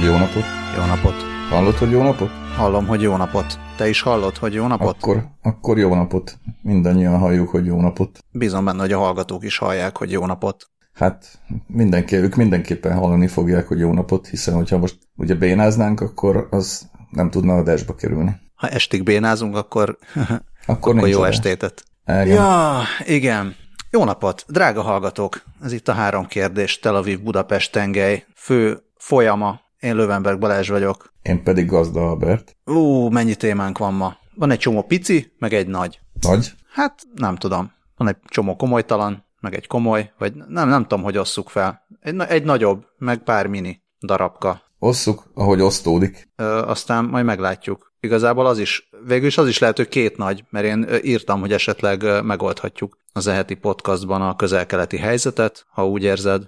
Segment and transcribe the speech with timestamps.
[0.00, 0.44] hogy jó napot.
[0.76, 1.14] Jó napot.
[1.50, 2.30] Hallod, hogy jó napot?
[2.56, 3.58] Hallom, hogy jó napot.
[3.76, 4.96] Te is hallod, hogy jó napot?
[5.00, 6.38] Akkor, akkor jó napot.
[6.62, 8.24] Mindannyian halljuk, hogy jó napot.
[8.30, 10.70] Bízom benne, hogy a hallgatók is hallják, hogy jó napot.
[10.92, 16.48] Hát mindenki, ők mindenképpen hallani fogják, hogy jó napot, hiszen hogyha most ugye bénáznánk, akkor
[16.50, 18.36] az nem tudna adásba kerülni.
[18.54, 19.98] Ha estig bénázunk, akkor,
[20.66, 21.34] Akkor, akkor jó adás.
[21.34, 21.82] estétet.
[22.06, 22.26] Igen.
[22.26, 23.54] Ja, igen.
[23.90, 25.42] Jó napot, drága hallgatók!
[25.62, 29.68] Ez itt a három kérdés, Tel Aviv, Budapest tengely, fő folyama.
[29.80, 31.12] Én Lövenberg Balázs vagyok.
[31.22, 32.56] Én pedig Gazda Albert.
[32.64, 34.16] Ú, mennyi témánk van ma.
[34.34, 36.00] Van egy csomó pici, meg egy nagy.
[36.20, 36.52] Nagy?
[36.72, 37.72] Hát nem tudom.
[37.96, 41.86] Van egy csomó komolytalan, meg egy komoly, vagy nem, nem tudom, hogy osszuk fel.
[42.00, 44.62] Egy, egy nagyobb, meg pár mini darabka.
[44.78, 46.28] Osszuk, ahogy osztódik.
[46.36, 47.94] Ö, aztán majd meglátjuk.
[48.00, 51.52] Igazából az is, végül is az is lehet, hogy két nagy, mert én írtam, hogy
[51.52, 56.42] esetleg megoldhatjuk az eheti podcastban a közel-keleti helyzetet, ha úgy érzed,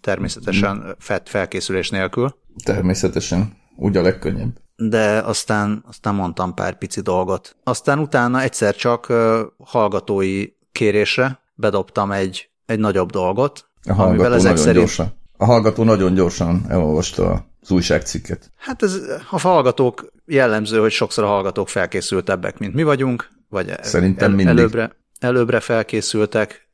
[0.00, 2.34] természetesen felkészülés nélkül.
[2.64, 3.52] Természetesen.
[3.76, 4.56] Úgy a legkönnyebb.
[4.76, 7.56] de aztán, aztán mondtam pár pici dolgot.
[7.64, 9.12] Aztán utána egyszer csak
[9.58, 14.76] hallgatói kérésre bedobtam egy, egy nagyobb dolgot, A hallgató ezek nagyon szerint...
[14.78, 15.12] gyorsan.
[15.36, 18.50] A hallgató nagyon gyorsan elolvasta az újságcikket.
[18.56, 24.32] Hát ez a hallgatók jellemző, hogy sokszor a hallgatók felkészültebbek, mint mi vagyunk, vagy Szerintem
[24.32, 24.46] mindig.
[24.58, 26.68] előbbre, előbbre felkészültek.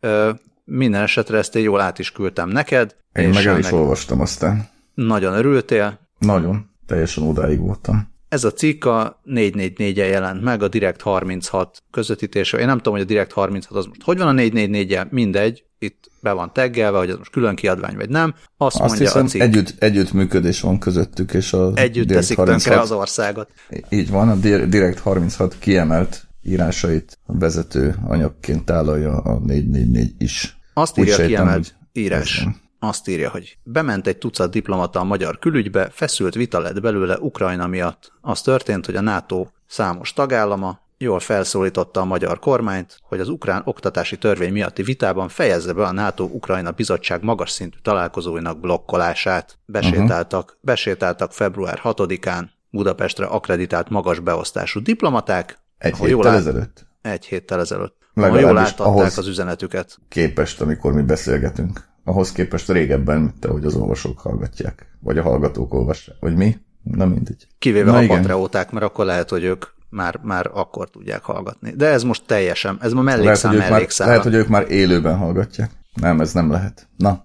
[0.65, 4.21] Minden esetre ezt én jól át is küldtem neked, Én meg el is ennek olvastam
[4.21, 4.69] aztán.
[4.95, 5.98] Nagyon örültél.
[6.19, 6.71] Nagyon.
[6.87, 8.11] Teljesen odáig voltam.
[8.29, 12.59] Ez a cikk a 444-en jelent meg, a Direct 36 közvetítése.
[12.59, 16.11] Én nem tudom, hogy a Direct 36 az most hogy van a 444-jel, mindegy, itt
[16.20, 18.35] be van teggelve, hogy ez most külön kiadvány vagy nem.
[18.57, 22.45] Azt, Azt mondja hiszem, a cikk, együtt, együttműködés van közöttük, és a együtt Direct teszik
[22.45, 23.51] tönkre az országot.
[23.89, 30.57] Így van, a Dir- Direct 36 kiemelt írásait a vezető anyagként tálalja a 444 is.
[30.75, 32.47] Azt Úgy írja sejtem, kiemelt írás.
[32.85, 37.67] Azt írja, hogy bement egy tucat diplomata a magyar külügybe, feszült vita lett belőle Ukrajna
[37.67, 38.13] miatt.
[38.20, 43.63] Az történt, hogy a NATO számos tagállama jól felszólította a magyar kormányt, hogy az ukrán
[43.65, 49.59] oktatási törvény miatti vitában fejezze be a NATO-Ukrajna bizottság magas szintű találkozóinak blokkolását.
[49.65, 50.59] Besétáltak, uh-huh.
[50.61, 57.97] besétáltak február 6-án Budapestre akreditált magas beosztású diplomaták, Egy héttel át- ezelőtt egy héttel ezelőtt.
[58.15, 59.98] Ahol jól Legalábbis átadták az üzenetüket.
[60.09, 61.91] képest, amikor mi beszélgetünk.
[62.05, 64.86] Ahhoz képest régebben, mint ahogy az olvasók hallgatják.
[65.01, 66.14] Vagy a hallgatók olvassák.
[66.20, 66.57] Vagy mi?
[66.83, 67.46] Na mindegy.
[67.58, 68.17] Kivéve Na a igen.
[68.17, 71.70] patrióták, mert akkor lehet, hogy ők már, már akkor tudják hallgatni.
[71.77, 74.08] De ez most teljesen, ez ma Lehet mellékszám, hogy, ők már, mellékszám.
[74.08, 75.70] lehet, hogy ők már élőben hallgatják.
[75.95, 76.89] Nem, ez nem lehet.
[76.96, 77.24] Na,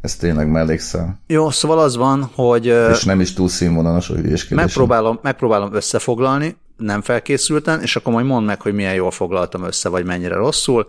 [0.00, 1.18] ez tényleg mellékszám.
[1.26, 4.64] Jó, szóval az van, hogy És nem is túl színvonalas a hülyéskedés.
[4.64, 9.88] megpróbálom, megpróbálom összefoglalni, nem felkészülten, és akkor majd mondd meg, hogy milyen jól foglaltam össze,
[9.88, 10.86] vagy mennyire rosszul.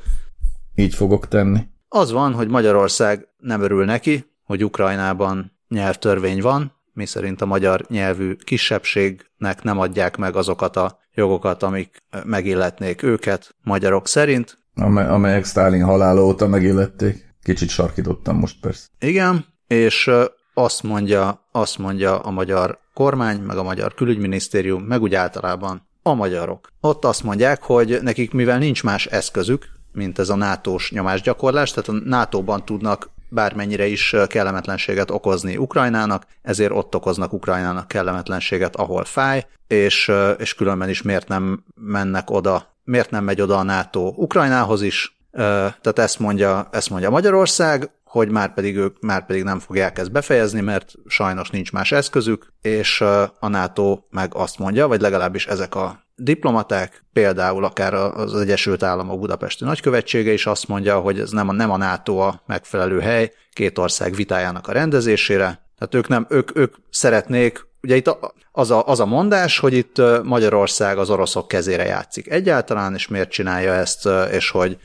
[0.76, 1.60] Így fogok tenni.
[1.90, 7.86] Az van, hogy Magyarország nem örül neki, hogy Ukrajnában nyelvtörvény van, mi szerint a magyar
[7.90, 14.58] nyelvű kisebbségnek nem adják meg azokat a jogokat, amik megilletnék őket magyarok szerint.
[14.76, 17.36] Ame- amelyek Stalin halála óta megillették.
[17.44, 18.88] Kicsit sarkítottam most persze.
[19.00, 20.12] Igen, és
[20.54, 26.14] azt mondja, azt mondja a magyar kormány, meg a magyar külügyminisztérium, meg úgy általában a
[26.14, 26.68] magyarok.
[26.82, 29.66] Ott azt mondják, hogy nekik mivel nincs más eszközük,
[29.98, 36.72] mint ez a NATO-s nyomásgyakorlás, tehát a NATO-ban tudnak bármennyire is kellemetlenséget okozni Ukrajnának, ezért
[36.72, 43.12] ott okoznak Ukrajnának kellemetlenséget, ahol fáj, és, és különben is miért nem mennek oda, miért
[43.12, 48.54] nem megy oda a NATO Ukrajnához is, Tehát ezt mondja, ezt mondja Magyarország, hogy már
[48.54, 53.02] pedig ők már pedig nem fogják ezt befejezni, mert sajnos nincs más eszközük, és
[53.40, 59.20] a NATO meg azt mondja, vagy legalábbis ezek a diplomaták, például akár az Egyesült Államok
[59.20, 63.32] Budapesti nagykövetsége is azt mondja, hogy ez nem a, nem a NATO a megfelelő hely
[63.54, 65.66] két ország vitájának a rendezésére.
[65.78, 68.18] Tehát ők nem, ők, ők szeretnék, ugye itt
[68.52, 73.30] az a, az a mondás, hogy itt Magyarország az oroszok kezére játszik egyáltalán, és miért
[73.30, 74.78] csinálja ezt, és hogy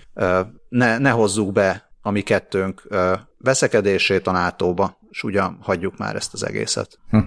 [0.69, 6.16] ne, ne hozzuk be a mi kettőnk ö, veszekedését a NATO-ba, és ugyan hagyjuk már
[6.16, 6.99] ezt az egészet.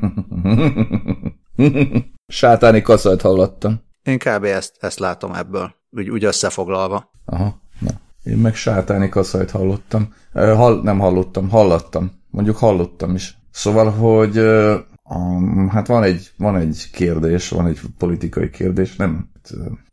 [2.27, 3.83] Sátáni kaszajt hallottam.
[4.03, 4.43] Én kb.
[4.43, 7.11] ezt, ezt látom ebből, úgy, úgy összefoglalva.
[7.25, 7.91] Aha, na.
[8.23, 10.13] Én meg sátáni kaszajt hallottam.
[10.33, 12.11] Ö, Hall, nem hallottam, hallattam.
[12.29, 13.37] Mondjuk hallottam is.
[13.51, 19.29] Szóval, hogy ö, um, hát van egy, van egy kérdés, van egy politikai kérdés, nem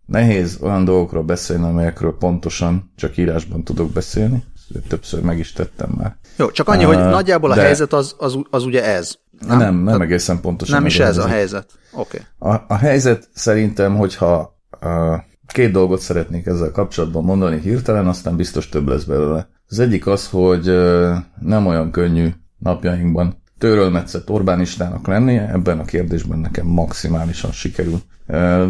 [0.06, 4.42] nehéz olyan dolgokról beszélni, amelyekről pontosan csak írásban tudok beszélni.
[4.88, 6.16] Többször meg is tettem már.
[6.36, 9.14] Jó, csak annyi, hogy Ö, nagyjából a de- helyzet az, az, az ugye ez.
[9.46, 10.76] Nem, nem, nem egészen pontosan.
[10.76, 11.36] Nem is ez a helyzet.
[11.36, 11.70] helyzet.
[11.92, 12.20] Oké.
[12.38, 12.52] Okay.
[12.54, 15.16] A, a helyzet szerintem, hogyha uh,
[15.46, 19.48] két dolgot szeretnék ezzel kapcsolatban mondani hirtelen, aztán biztos több lesz belőle.
[19.68, 22.28] Az egyik az, hogy uh, nem olyan könnyű
[22.58, 28.00] napjainkban törölmetszett Orbánistának lenni, ebben a kérdésben nekem maximálisan sikerül.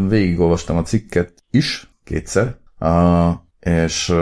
[0.08, 2.56] Végigolvastam a cikket is, kétszer,
[3.60, 4.14] és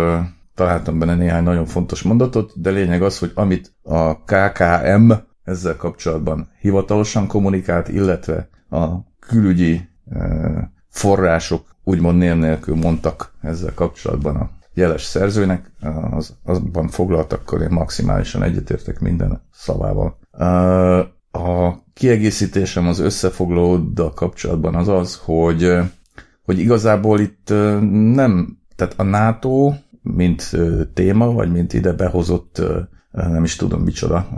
[0.60, 5.12] találtam benne néhány nagyon fontos mondatot, de lényeg az, hogy amit a KKM
[5.44, 8.86] ezzel kapcsolatban hivatalosan kommunikált, illetve a
[9.20, 9.88] külügyi
[10.88, 15.72] források úgymond nél nélkül mondtak ezzel kapcsolatban a jeles szerzőnek,
[16.10, 20.18] az, azban foglaltakkal én maximálisan egyetértek minden szavával.
[21.30, 25.78] A kiegészítésem az összefoglalóddal kapcsolatban az az, hogy,
[26.44, 27.48] hogy igazából itt
[28.14, 29.72] nem, tehát a NATO,
[30.02, 30.50] mint
[30.94, 32.62] téma, vagy mint ide behozott,
[33.10, 34.28] nem is tudom micsoda,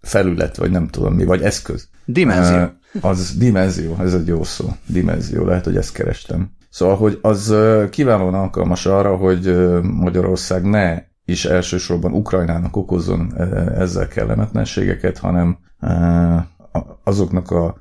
[0.00, 1.88] felület, vagy nem tudom mi, vagy eszköz.
[2.04, 2.66] Dimenzió.
[3.00, 4.68] Az dimenzió, ez egy jó szó.
[4.86, 6.50] Dimenzió, lehet, hogy ezt kerestem.
[6.70, 7.54] Szóval, hogy az
[7.90, 13.38] kiválóan alkalmas arra, hogy Magyarország ne is elsősorban Ukrajnának okozzon
[13.78, 15.58] ezzel kellemetlenségeket, hanem
[17.04, 17.76] azoknak a,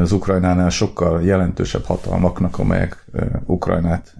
[0.00, 3.10] az Ukrajnánál sokkal jelentősebb hatalmaknak, amelyek
[3.46, 4.16] Ukrajnát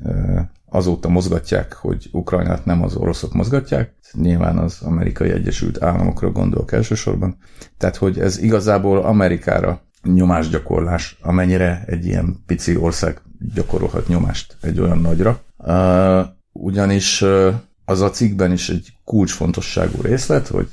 [0.74, 7.36] azóta mozgatják, hogy Ukrajnát nem az oroszok mozgatják, nyilván az amerikai Egyesült Államokra gondolok elsősorban,
[7.78, 13.20] tehát hogy ez igazából Amerikára nyomásgyakorlás, amennyire egy ilyen pici ország
[13.54, 15.40] gyakorolhat nyomást egy olyan nagyra.
[16.52, 17.24] Ugyanis
[17.84, 20.68] az a cikkben is egy kulcsfontosságú részlet, hogy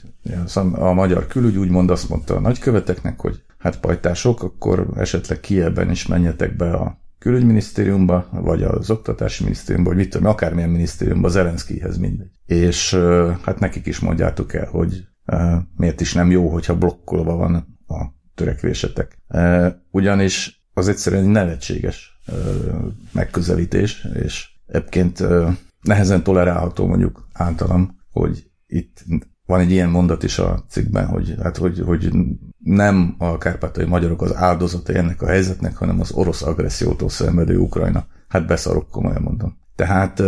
[0.71, 6.07] a magyar külügy úgymond azt mondta a nagyköveteknek, hogy hát pajtások, akkor esetleg Kielben is
[6.07, 12.31] menjetek be a külügyminisztériumba, vagy az oktatási minisztériumba, vagy mit tudom, akármilyen minisztériumba, Zelenszkihez mindegy.
[12.45, 12.93] És
[13.41, 15.07] hát nekik is mondjátok el, hogy
[15.75, 17.55] miért is nem jó, hogyha blokkolva van
[17.87, 19.17] a törekvésetek.
[19.91, 22.21] Ugyanis az egyszerűen egy nevetséges
[23.11, 25.23] megközelítés, és egyébként
[25.81, 29.05] nehezen tolerálható mondjuk általam, hogy itt
[29.51, 32.11] van egy ilyen mondat is a cikkben, hogy, hát, hogy, hogy
[32.63, 38.05] nem a kárpátai magyarok az áldozatai ennek a helyzetnek, hanem az orosz agressziótól szenvedő Ukrajna.
[38.27, 39.57] Hát beszarok, komolyan mondom.
[39.75, 40.19] Tehát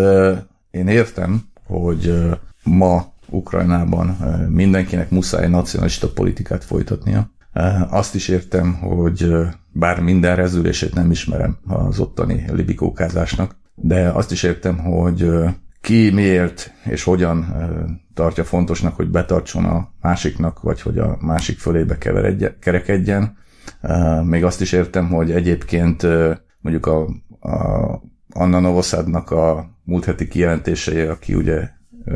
[0.71, 2.29] én értem, hogy
[2.63, 4.17] ma Ukrajnában
[4.49, 7.31] mindenkinek muszáj nacionalista politikát folytatnia.
[7.89, 9.31] Azt is értem, hogy
[9.71, 15.31] bár minden rezülését nem ismerem az ottani libikókázásnak, de azt is értem, hogy
[15.81, 17.45] ki miért és hogyan
[18.13, 21.97] tartja fontosnak, hogy betartson a másiknak, vagy hogy a másik fölébe
[22.59, 23.37] kerekedjen.
[24.23, 26.07] Még azt is értem, hogy egyébként
[26.59, 27.01] mondjuk a,
[27.49, 31.69] a Anna Novosadnak a múlt heti kijelentései, aki ugye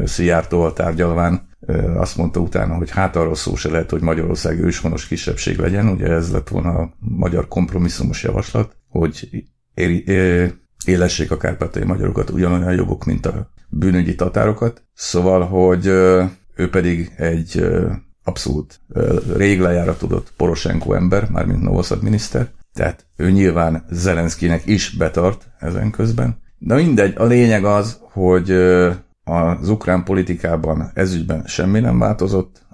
[0.05, 1.47] Szijjártóval tárgyalván
[1.95, 6.07] azt mondta utána, hogy hát arról szó se lehet, hogy Magyarország őshonos kisebbség legyen, ugye
[6.07, 10.03] ez lett volna a magyar kompromisszumos javaslat, hogy éri,
[10.85, 14.83] élessék a kárpátai magyarokat ugyanolyan jogok, mint a bűnügyi tatárokat.
[14.93, 15.85] Szóval, hogy
[16.55, 17.65] ő pedig egy
[18.23, 18.79] abszolút
[19.35, 26.37] rég lejáratodott Poroshenko ember, mármint Novoszad miniszter, tehát ő nyilván Zelenszkinek is betart ezen közben.
[26.57, 28.51] De mindegy, a lényeg az, hogy
[29.23, 32.65] az ukrán politikában ezügyben semmi nem változott.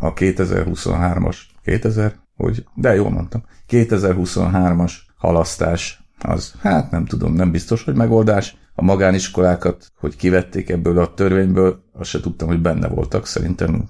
[0.00, 7.84] A 2023-as, 2000, hogy, de jól mondtam, 2023-as halasztás az, hát nem tudom, nem biztos,
[7.84, 8.56] hogy megoldás.
[8.74, 13.88] A magániskolákat, hogy kivették ebből a törvényből, azt se tudtam, hogy benne voltak, szerintem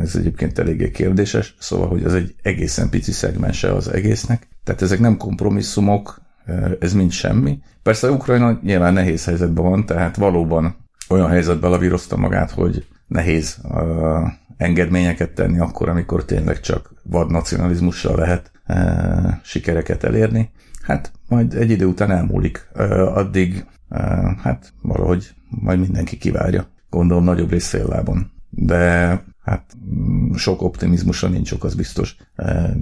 [0.00, 4.48] ez egyébként eléggé kérdéses, szóval, hogy ez egy egészen pici szegmense az egésznek.
[4.64, 6.20] Tehát ezek nem kompromisszumok,
[6.80, 7.58] ez mind semmi.
[7.82, 10.76] Persze Ukrajna nyilván nehéz helyzetben van, tehát valóban
[11.08, 13.78] olyan helyzetben lavírozta magát, hogy nehéz uh,
[14.56, 20.50] engedményeket tenni akkor, amikor tényleg csak vad nacionalizmussal lehet uh, sikereket elérni.
[20.82, 22.68] Hát majd egy idő után elmúlik.
[22.74, 23.66] Uh, addig
[24.42, 26.68] hát valahogy majd mindenki kivárja.
[26.90, 28.30] Gondolom nagyobb rész féllábon.
[28.50, 32.16] De hát mm, sok optimizmusra nincs ok, az biztos.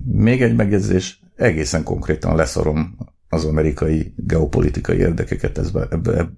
[0.04, 2.96] Még egy megjegyzés, egészen konkrétan leszorom
[3.28, 6.28] az amerikai geopolitikai érdekeket ebbe, ebbe,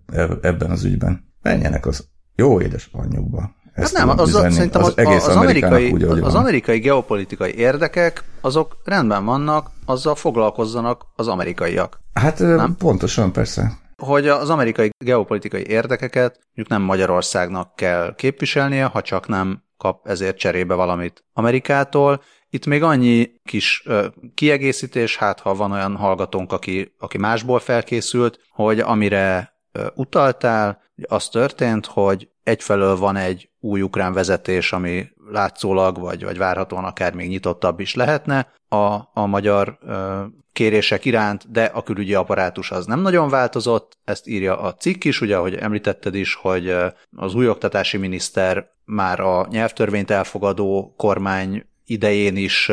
[0.43, 3.55] ebben az ügyben menjenek az jó édes anyjukba.
[3.73, 6.35] Ezt hát nem, az, üzenni, szerintem az, az, egész az, amerikai, úgy, az van.
[6.35, 12.01] amerikai geopolitikai érdekek, azok rendben vannak, azzal foglalkozzanak az amerikaiak.
[12.13, 12.77] Hát nem?
[12.77, 13.81] pontosan, persze.
[14.07, 20.39] Hogy az amerikai geopolitikai érdekeket mondjuk nem Magyarországnak kell képviselnie, ha csak nem kap ezért
[20.39, 22.23] cserébe valamit Amerikától.
[22.51, 28.39] Itt még annyi kis ö, kiegészítés, hát ha van olyan hallgatónk, aki, aki másból felkészült,
[28.51, 36.01] hogy amire ö, utaltál, az történt, hogy egyfelől van egy új ukrán vezetés, ami látszólag,
[36.01, 41.65] vagy, vagy várhatóan akár még nyitottabb is lehetne a, a magyar ö, kérések iránt, de
[41.65, 46.15] a külügyi apparátus az nem nagyon változott, ezt írja a cikk is, ugye, ahogy említetted
[46.15, 46.75] is, hogy
[47.17, 52.71] az új oktatási miniszter már a nyelvtörvényt elfogadó kormány idején is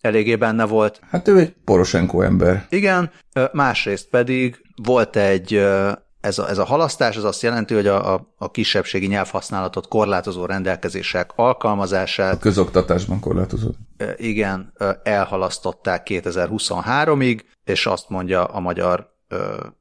[0.00, 1.00] eléggé benne volt.
[1.10, 2.66] Hát ő egy Poroshenko ember.
[2.68, 3.10] Igen,
[3.52, 5.66] másrészt pedig volt egy
[6.20, 10.44] ez a, ez a halasztás az azt jelenti, hogy a, a, a kisebbségi nyelvhasználatot korlátozó
[10.44, 12.34] rendelkezések alkalmazását.
[12.34, 13.76] A közoktatásban korlátozott.
[14.16, 14.72] Igen,
[15.02, 19.08] elhalasztották 2023-ig, és azt mondja a magyar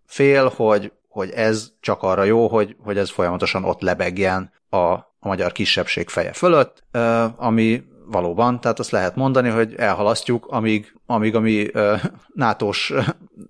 [0.06, 5.28] fél, hogy, hogy ez csak arra jó, hogy, hogy ez folyamatosan ott lebegjen a, a
[5.28, 6.84] magyar kisebbség feje fölött,
[7.36, 11.68] ami valóban, tehát azt lehet mondani, hogy elhalasztjuk, amíg, amíg a mi
[12.34, 12.94] NATO-s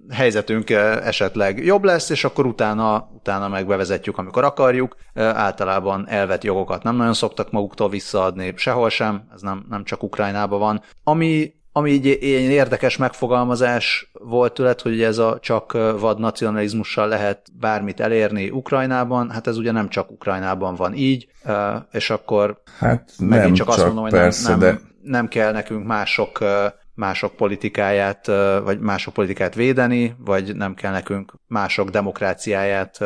[0.09, 4.95] helyzetünk esetleg jobb lesz, és akkor utána, utána meg bevezetjük, amikor akarjuk.
[5.13, 10.59] Általában elvett jogokat nem nagyon szoktak maguktól visszaadni, sehol sem, ez nem, nem csak Ukrajnában
[10.59, 10.81] van.
[11.03, 17.47] Ami ami így ilyen érdekes megfogalmazás volt tőled, hogy ez a csak vad nacionalizmussal lehet
[17.59, 21.27] bármit elérni Ukrajnában, hát ez ugye nem csak Ukrajnában van így,
[21.91, 24.81] és akkor hát megint nem csak azt mondom, hogy persze, nem, nem, de...
[25.01, 26.39] nem kell nekünk mások
[26.99, 28.27] mások politikáját,
[28.63, 32.97] vagy mások politikát védeni, vagy nem kell nekünk mások demokráciáját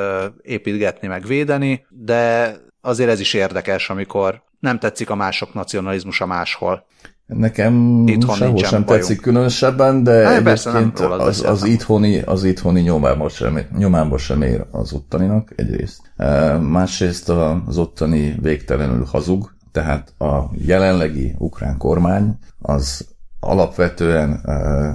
[0.41, 6.85] építgetni, meg védeni, de azért ez is érdekes, amikor nem tetszik a mások nacionalizmusa máshol.
[7.25, 8.87] Nekem Itthon sehol sem bajunk.
[8.87, 14.65] tetszik különösebben, de Há, egyébként az, az, itthoni, az itthoni nyomába sem, nyomába sem ér
[14.71, 16.13] az ottaninak egyrészt.
[16.61, 23.07] Másrészt az ottani végtelenül hazug, tehát a jelenlegi ukrán kormány az
[23.39, 24.41] alapvetően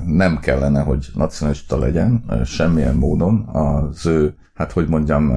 [0.06, 3.48] nem kellene, hogy nacionalista legyen semmilyen módon.
[3.52, 5.32] Az ő, hát hogy mondjam,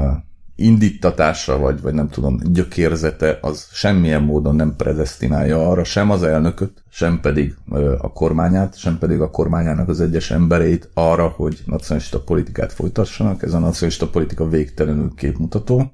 [0.55, 6.83] indítatása, vagy, vagy nem tudom, gyökérzete, az semmilyen módon nem predestinálja arra sem az elnököt,
[6.89, 7.55] sem pedig
[7.97, 13.43] a kormányát, sem pedig a kormányának az egyes embereit arra, hogy nacionalista politikát folytassanak.
[13.43, 15.91] Ez a nacionalista politika végtelenül képmutató,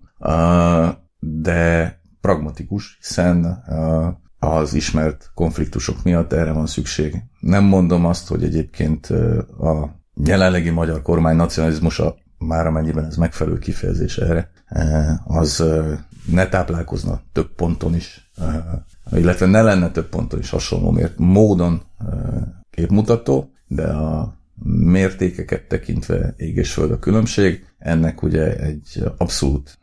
[1.20, 3.64] de pragmatikus, hiszen
[4.40, 7.16] az ismert konfliktusok miatt erre van szükség.
[7.40, 9.06] Nem mondom azt, hogy egyébként
[9.60, 14.52] a jelenlegi magyar kormány nacionalizmusa már amennyiben ez megfelelő kifejezés erre,
[15.26, 15.64] az
[16.32, 18.32] ne táplálkozna több ponton is,
[19.12, 21.82] illetve ne lenne több ponton is hasonló mért, módon
[22.70, 27.66] képmutató, de a mértékeket tekintve ég és föld a különbség.
[27.78, 29.80] Ennek ugye egy abszolút,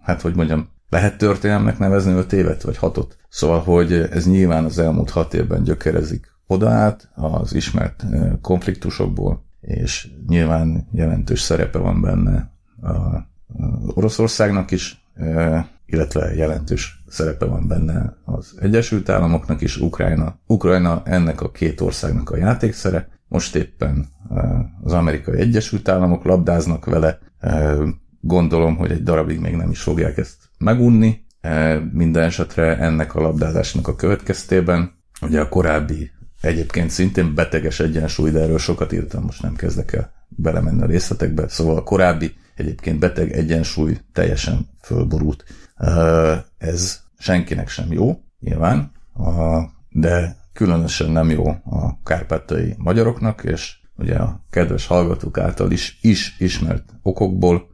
[0.00, 3.16] hát hogy mondjam, lehet történelmnek nevezni öt évet vagy hatot.
[3.28, 8.04] Szóval, hogy ez nyilván az elmúlt hat évben gyökerezik oda át az ismert
[8.40, 12.50] konfliktusokból, és nyilván jelentős szerepe van benne
[12.82, 13.26] a
[13.94, 15.04] Oroszországnak is,
[15.86, 20.38] illetve jelentős szerepe van benne az Egyesült Államoknak is, Ukrajna.
[20.46, 23.08] Ukrajna ennek a két országnak a játékszere.
[23.28, 24.06] Most éppen
[24.82, 27.18] az amerikai Egyesült Államok labdáznak vele.
[28.20, 31.24] Gondolom, hogy egy darabig még nem is fogják ezt megunni.
[31.92, 36.10] Minden esetre ennek a labdázásnak a következtében ugye a korábbi
[36.46, 41.48] Egyébként szintén beteges egyensúly, de erről sokat írtam, most nem kezdek el belemenni a részletekbe.
[41.48, 45.44] Szóval a korábbi egyébként beteg egyensúly teljesen fölborult.
[46.58, 48.90] Ez senkinek sem jó, nyilván,
[49.90, 56.36] de különösen nem jó a kárpátai magyaroknak, és ugye a kedves hallgatók által is, is
[56.38, 57.68] ismert okokból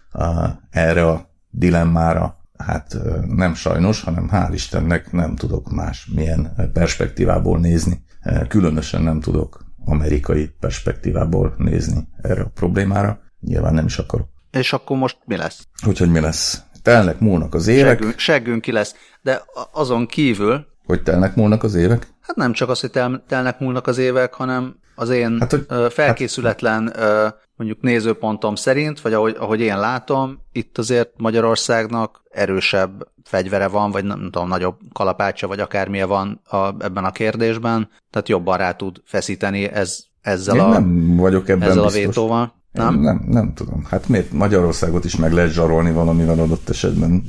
[0.70, 8.04] erre a dilemmára hát nem sajnos, hanem hál' Istennek nem tudok más milyen perspektívából nézni.
[8.48, 13.20] Különösen nem tudok amerikai perspektívából nézni erre a problémára.
[13.40, 14.28] Nyilván nem is akarok.
[14.50, 15.66] És akkor most mi lesz?
[15.86, 16.62] Úgyhogy mi lesz?
[16.82, 17.98] Telnek múlnak az évek.
[17.98, 18.94] Seggünk, seggünk ki lesz.
[19.22, 19.42] De
[19.72, 20.66] azon kívül...
[20.84, 22.06] Hogy telnek múlnak az évek?
[22.20, 25.92] Hát nem csak az, hogy tel, telnek múlnak az évek, hanem az én hát, hogy,
[25.92, 33.68] felkészületlen hát, mondjuk nézőpontom szerint, vagy ahogy, ahogy én látom, itt azért Magyarországnak erősebb fegyvere
[33.68, 38.56] van, vagy nem, tudom, nagyobb kalapácsa, vagy akármilyen van a, ebben a kérdésben, tehát jobban
[38.56, 42.02] rá tud feszíteni ez, ezzel, én a, nem vagyok ebben ezzel biztos.
[42.02, 42.60] a vétóval.
[42.72, 43.00] Nem?
[43.00, 43.24] nem?
[43.26, 43.84] Nem tudom.
[43.88, 47.22] Hát miért Magyarországot is meg lehet zsarolni valamivel adott esetben,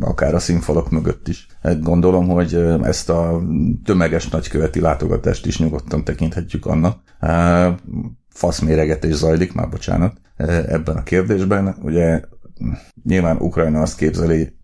[0.00, 1.46] akár a színfalak mögött is.
[1.62, 3.40] Hát gondolom, hogy ezt a
[3.84, 6.98] tömeges nagyköveti látogatást is nyugodtan tekinthetjük annak.
[8.34, 10.20] Faszméregetés zajlik, már bocsánat,
[10.66, 11.76] ebben a kérdésben.
[11.82, 12.22] Ugye
[13.04, 14.56] nyilván Ukrajna azt képzeli,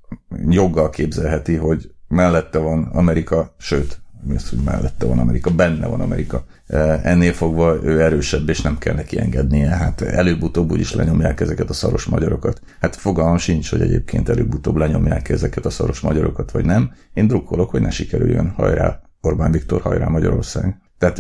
[0.49, 6.01] joggal képzelheti, hogy mellette van Amerika, sőt, mi az, hogy mellette van Amerika, benne van
[6.01, 6.45] Amerika.
[6.67, 9.69] E, ennél fogva ő erősebb, és nem kell neki engednie.
[9.69, 12.61] Hát előbb-utóbb úgyis lenyomják ezeket a szaros magyarokat.
[12.81, 16.93] Hát fogalmam sincs, hogy egyébként előbb-utóbb lenyomják ezeket a szaros magyarokat, vagy nem.
[17.15, 18.49] Én drukkolok, hogy ne sikerüljön.
[18.49, 20.81] Hajrá, Orbán Viktor, hajrá Magyarország.
[21.01, 21.17] Tehát,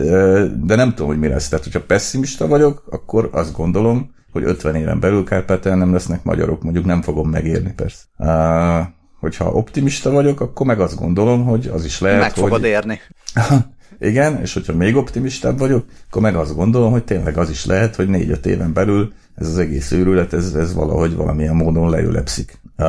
[0.64, 1.48] de nem tudom, hogy mi lesz.
[1.48, 6.62] Tehát, hogyha pessimista vagyok, akkor azt gondolom, hogy 50 éven belül Kárpátalján nem lesznek magyarok,
[6.62, 8.02] mondjuk nem fogom megérni persze.
[8.18, 8.86] Uh,
[9.20, 12.64] hogyha optimista vagyok, akkor meg azt gondolom, hogy az is lehet, Meg fogod hogy...
[12.64, 12.98] érni.
[13.98, 17.96] Igen, és hogyha még optimistább vagyok, akkor meg azt gondolom, hogy tényleg az is lehet,
[17.96, 22.60] hogy négy-öt éven belül ez az egész őrület, ez, ez valahogy valamilyen módon leülepszik.
[22.78, 22.86] Uh,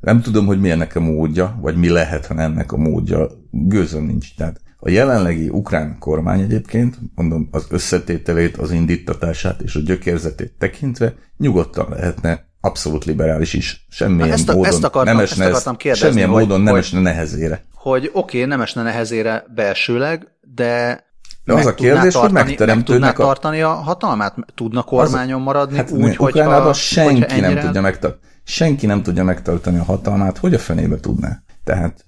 [0.00, 3.28] nem tudom, hogy mi ennek a módja, vagy mi lehet, ha ennek a módja.
[3.50, 4.36] Gőzöm nincs.
[4.36, 11.14] Tehát a jelenlegi ukrán kormány egyébként, mondom, az összetételét, az indítatását és a gyökérzetét tekintve
[11.36, 13.86] nyugodtan lehetne abszolút liberális is.
[13.90, 16.74] Semmilyen ezt a, módon ezt akartam, nem esne, ezt akartam kérdezni, semmilyen hogy, módon nem
[16.74, 17.64] esne nehezére.
[17.74, 21.04] Hogy oké, okay, nem esne nehezére belsőleg, de
[21.44, 23.24] de az a kérdés, tartani, hogy megteremtődnek meg a...
[23.24, 24.34] tartani a hatalmát?
[24.54, 28.22] Tudna kormányon az, maradni hát úgy, hogy Ukránában senki hogyha nem tudja megtartani.
[28.44, 31.42] Senki nem tudja megtartani a hatalmát, hogy a fenébe tudná.
[31.64, 32.04] Tehát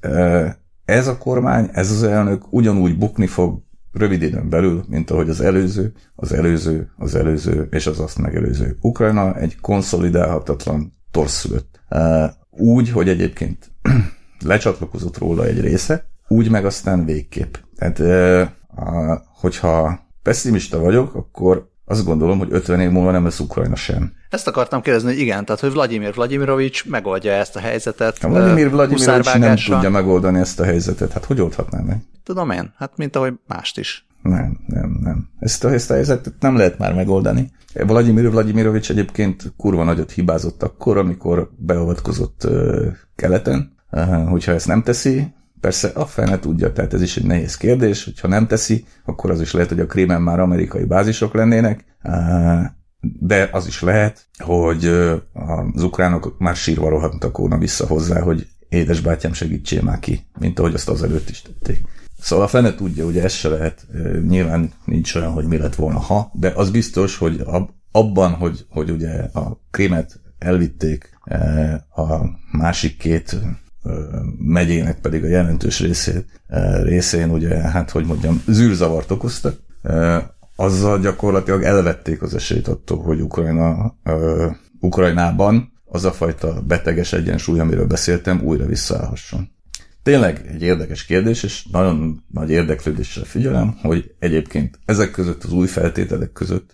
[0.84, 3.62] ez a kormány, ez az elnök ugyanúgy bukni fog
[3.92, 8.76] rövid időn belül, mint ahogy az előző, az előző, az előző és az azt megelőző.
[8.80, 11.80] Ukrajna egy konszolidálhatatlan torszülött.
[12.50, 13.70] Úgy, hogy egyébként
[14.44, 17.54] lecsatlakozott róla egy része, úgy meg aztán végképp.
[17.76, 18.02] Tehát,
[19.40, 24.12] hogyha pessimista vagyok, akkor azt gondolom, hogy 50 év múlva nem lesz Ukrajna sem.
[24.30, 28.24] Ezt akartam kérdezni, hogy igen, tehát hogy Vladimir Vladimirovics megoldja ezt a helyzetet.
[28.24, 31.12] A Vladimir Vladimirovics nem tudja megoldani ezt a helyzetet.
[31.12, 32.02] Hát hogy oldhatná meg?
[32.24, 34.06] Tudom én, hát mint ahogy mást is.
[34.22, 35.28] Nem, nem, nem.
[35.38, 37.50] Ezt a, ezt a helyzetet nem lehet már megoldani.
[37.74, 42.86] Vladimir Vladimirovics egyébként kurva nagyot hibázott akkor, amikor beavatkozott uh,
[43.16, 43.72] keleten.
[43.90, 48.04] Uh, hogyha ezt nem teszi, Persze a fene tudja, tehát ez is egy nehéz kérdés,
[48.04, 51.84] hogyha nem teszi, akkor az is lehet, hogy a krémen már amerikai bázisok lennének,
[53.00, 54.86] de az is lehet, hogy
[55.74, 60.74] az ukránok már sírva rohantak volna vissza hozzá, hogy édesbátyám segítsél már ki, mint ahogy
[60.74, 61.80] azt azelőtt is tették.
[62.20, 63.86] Szóval a fene tudja, ugye ez se lehet,
[64.28, 67.44] nyilván nincs olyan, hogy mi lett volna ha, de az biztos, hogy
[67.92, 71.18] abban, hogy, hogy ugye a krémet elvitték
[71.94, 72.16] a
[72.52, 73.36] másik két
[74.38, 76.40] megyének pedig a jelentős részét,
[76.82, 79.56] részén ugye, hát hogy mondjam, zűrzavart okoztak,
[80.56, 83.96] azzal gyakorlatilag elvették az esélyt attól, hogy Ukrajna,
[84.80, 89.52] Ukrajnában az a fajta beteges egyensúly, amiről beszéltem, újra visszaállhasson.
[90.02, 95.66] Tényleg egy érdekes kérdés, és nagyon nagy érdeklődéssel figyelem, hogy egyébként ezek között, az új
[95.66, 96.70] feltételek között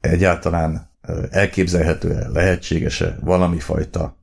[0.00, 0.90] egyáltalán
[1.30, 4.16] elképzelhető-e, lehetséges-e valami fajta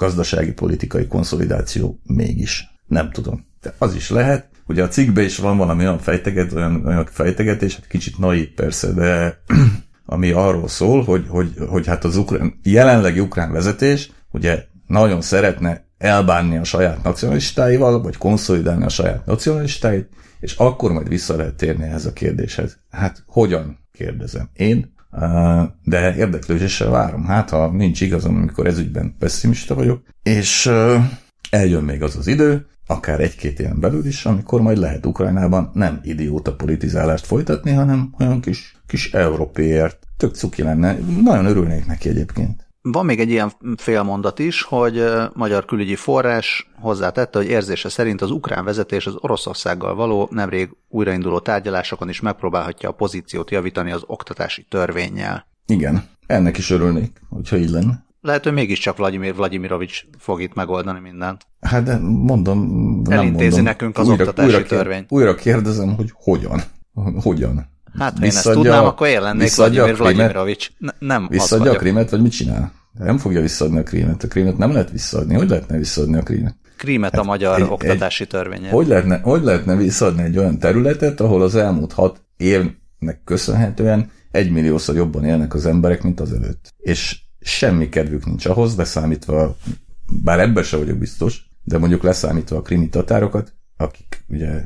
[0.00, 2.68] gazdasági politikai konszolidáció mégis.
[2.86, 3.46] Nem tudom.
[3.62, 4.48] De az is lehet.
[4.66, 8.92] Ugye a cikkben is van valami olyan fejteget, olyan, olyan fejtegetés, hát kicsit naív persze,
[8.92, 9.40] de
[10.14, 15.84] ami arról szól, hogy, hogy, hogy hát az ukrán, jelenlegi ukrán vezetés ugye nagyon szeretne
[15.98, 20.08] elbánni a saját nacionalistáival, vagy konszolidálni a saját nacionalistáit,
[20.40, 22.78] és akkor majd vissza lehet térni ehhez a kérdéshez.
[22.90, 24.94] Hát hogyan, kérdezem én,
[25.84, 27.24] de érdeklődéssel várom.
[27.24, 30.70] Hát, ha nincs igazam, amikor ezügyben pessimista vagyok, és
[31.50, 36.00] eljön még az az idő, akár egy-két éven belül is, amikor majd lehet Ukrajnában nem
[36.02, 39.98] idióta politizálást folytatni, hanem olyan kis, kis európéért.
[40.16, 40.98] Tök cuki lenne.
[41.24, 42.69] Nagyon örülnék neki egyébként.
[42.82, 48.30] Van még egy ilyen félmondat is, hogy magyar külügyi forrás hozzátette, hogy érzése szerint az
[48.30, 54.66] ukrán vezetés az Oroszországgal való nemrég újrainduló tárgyalásokon is megpróbálhatja a pozíciót javítani az oktatási
[54.68, 55.46] törvényjel.
[55.66, 58.04] Igen, ennek is örülnék, hogyha így lenne.
[58.22, 61.46] Lehet, hogy mégiscsak Vladimir Vladimirovics fog itt megoldani mindent.
[61.60, 62.58] Hát de mondom,
[63.04, 63.64] nem Elintézi mondom.
[63.64, 65.04] nekünk az újra, oktatási újra, törvény.
[65.08, 66.60] Újra kérdezem, hogy hogyan?
[67.22, 67.68] Hogyan?
[67.98, 70.70] Hát, ha én ezt tudnám, akkor én lennék Vladimir Vladimirovics.
[70.98, 72.72] Nem Visszadja a krímet, vagy mit csinál?
[72.98, 74.24] Nem fogja visszaadni a krímet.
[74.24, 75.34] A krímet nem lehet visszaadni.
[75.34, 76.56] Hogy lehetne visszaadni a krímet?
[76.76, 78.70] Krímet hát a magyar egy, oktatási törvénye.
[78.70, 84.96] Hogy lehetne, hogy lehetne visszaadni egy olyan területet, ahol az elmúlt hat évnek köszönhetően egymilliószor
[84.96, 86.74] jobban élnek az emberek, mint az előtt.
[86.76, 89.56] És semmi kedvük nincs ahhoz, leszámítva,
[90.22, 94.64] bár ebben se vagyok biztos, de mondjuk leszámítva a krimi tatárokat, akik ugye,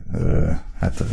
[0.78, 1.04] hát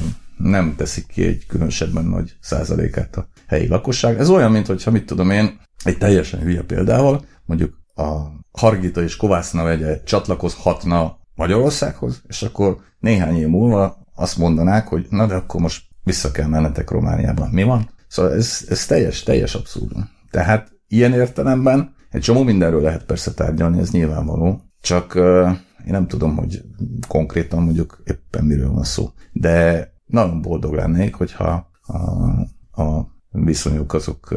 [0.44, 4.20] nem teszik ki egy különösebben nagy százalékát a helyi lakosság.
[4.20, 8.20] Ez olyan, mint hogyha mit tudom én, egy teljesen hülye példával, mondjuk a
[8.52, 15.28] Hargita és Kovászna vegye csatlakozhatna Magyarországhoz, és akkor néhány év múlva azt mondanák, hogy na
[15.28, 17.50] de akkor most vissza kell mennetek Romániában.
[17.50, 17.90] Mi van?
[18.08, 19.92] Szóval ez, ez teljes, teljes abszurd.
[20.32, 25.52] Tehát ilyen értelemben egy csomó mindenről lehet persze tárgyalni, ez nyilvánvaló, csak uh,
[25.86, 26.62] én nem tudom, hogy
[27.08, 29.12] konkrétan mondjuk éppen miről van szó.
[29.32, 34.36] De nagyon boldog lennék, hogyha a, a viszonyok azok,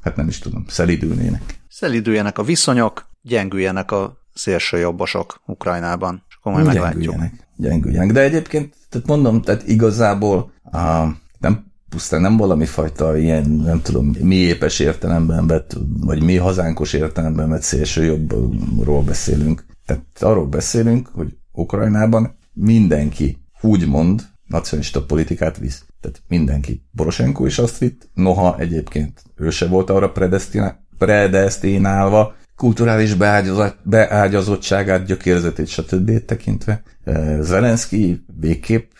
[0.00, 1.60] hát nem is tudom, szelidülnének.
[1.68, 7.14] Szelidüljenek a viszonyok, gyengüljenek a szélsőjobbosok Ukrajnában, és akkor majd meglátjuk.
[7.56, 8.12] Gyengüljenek.
[8.12, 11.06] De egyébként, tehát mondom, tehát igazából a,
[11.38, 16.92] nem pusztán nem valami fajta ilyen, nem tudom, mi épes értelemben vett, vagy mi hazánkos
[16.92, 19.64] értelemben vett szélső jobbról beszélünk.
[19.86, 25.84] Tehát arról beszélünk, hogy Ukrajnában mindenki úgy mond nacionalista politikát visz.
[26.00, 26.82] Tehát mindenki.
[26.96, 30.12] Poroshenko is azt vitt, noha egyébként ő se volt arra
[30.98, 33.14] predestinálva, kulturális
[33.84, 36.24] beágyazottságát, gyökérzetét, stb.
[36.24, 36.82] tekintve.
[37.40, 38.90] Zelenszky végképp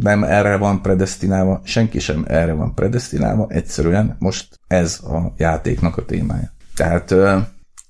[0.00, 6.04] nem erre van predestinálva, senki sem erre van predestinálva, egyszerűen most ez a játéknak a
[6.04, 6.52] témája.
[6.76, 7.14] Tehát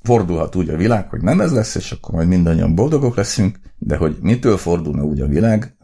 [0.02, 3.96] fordulhat úgy a világ, hogy nem ez lesz, és akkor majd mindannyian boldogok leszünk, de
[3.96, 5.76] hogy mitől fordulna úgy a világ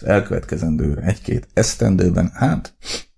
[0.00, 2.74] az elkövetkezendő egy-két esztendőben, hát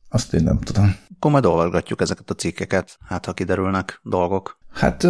[0.09, 0.97] azt én nem tudom.
[1.17, 4.59] Akkor majd olvasgatjuk ezeket a cikkeket, hát ha kiderülnek dolgok.
[4.73, 5.07] Hát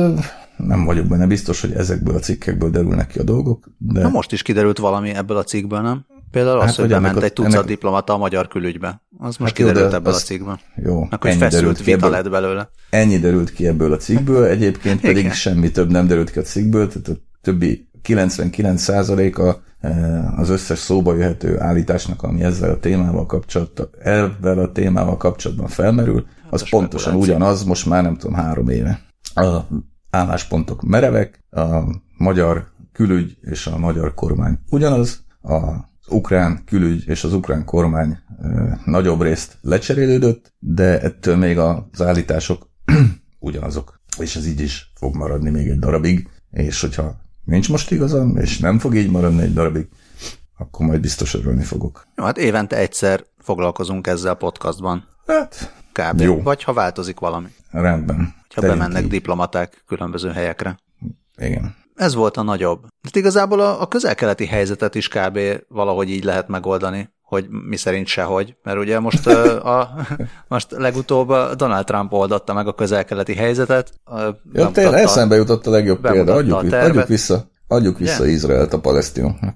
[0.57, 4.01] nem vagyok benne biztos, hogy ezekből a cikkekből derülnek ki a dolgok, de...
[4.01, 6.07] Na most is kiderült valami ebből a cikkből, nem?
[6.31, 7.65] Például hát, az, hogy bement a, egy tucat ennek...
[7.65, 9.03] diplomata a magyar külügybe.
[9.19, 10.61] Az most hát kiderült jó, ebből a cikkben.
[10.77, 12.71] Jó, Akkor feszült vita ebből, lett belőle.
[12.91, 16.89] Ennyi derült ki ebből a cikkből, egyébként pedig semmi több nem derült ki a cikkből,
[16.89, 23.89] tehát a többi 99%-a eh, az összes szóba jöhető állításnak, ami ezzel a témával kapcsolatban,
[24.03, 29.01] ezzel a témával kapcsolatban felmerül, az pontosan ugyanaz, most már nem tudom, három éve.
[29.35, 29.59] A
[30.11, 31.81] álláspontok merevek, a
[32.17, 38.19] magyar külügy és a magyar kormány ugyanaz, a ukrán külügy és az ukrán kormány
[38.85, 42.71] nagyobb részt lecserélődött, de ettől még az állítások
[43.39, 44.01] ugyanazok.
[44.19, 48.59] És ez így is fog maradni még egy darabig, és hogyha nincs most igazam, és
[48.59, 49.89] nem fog így maradni egy darabig,
[50.59, 52.07] akkor majd biztos örülni fogok.
[52.17, 55.09] Jó, hát évente egyszer foglalkozunk ezzel a podcastban.
[55.27, 56.21] Hát, Kb.
[56.21, 56.43] Jó.
[56.43, 57.49] Vagy ha változik valami.
[57.71, 58.35] Rendben.
[58.55, 59.09] Ha bemennek így.
[59.09, 60.79] diplomaták különböző helyekre.
[61.37, 61.75] Igen.
[61.95, 62.87] Ez volt a nagyobb.
[63.03, 65.39] Hát igazából a, a közel-keleti helyzetet is kb.
[65.69, 69.95] valahogy így lehet megoldani, hogy mi szerint sehogy, mert ugye most, a,
[70.49, 73.93] most legutóbb Donald Trump oldotta meg a közel-keleti helyzetet.
[74.53, 78.35] Ja, tényleg eszembe jutott a legjobb példa, adjuk, adjuk vissza, adjuk vissza yeah.
[78.35, 79.55] Izraelt a palesztinoknak.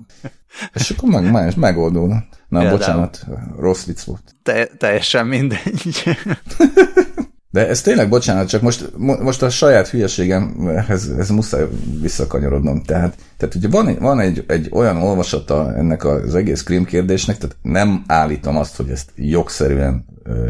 [0.75, 2.27] És akkor meg, meg, megoldódott.
[2.49, 2.79] Nem, Például.
[2.79, 3.27] bocsánat,
[3.59, 4.35] rossz vicc volt.
[4.43, 6.05] Te, teljesen mindegy.
[7.55, 11.67] De ez tényleg, bocsánat, csak most, most a saját hülyeségemhez ez muszáj
[12.01, 12.83] visszakanyarodnom.
[12.83, 17.57] Tehát, tehát ugye van, van egy, egy olyan olvasata ennek az egész krím kérdésnek, tehát
[17.63, 20.05] nem állítom azt, hogy ezt jogszerűen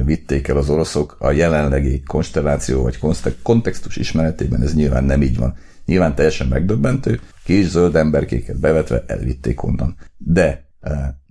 [0.05, 2.99] vitték el az oroszok a jelenlegi konstelláció vagy
[3.43, 5.55] kontextus ismeretében, ez nyilván nem így van.
[5.85, 9.97] Nyilván teljesen megdöbbentő, kis zöld emberkéket bevetve elvitték onnan.
[10.17, 10.69] De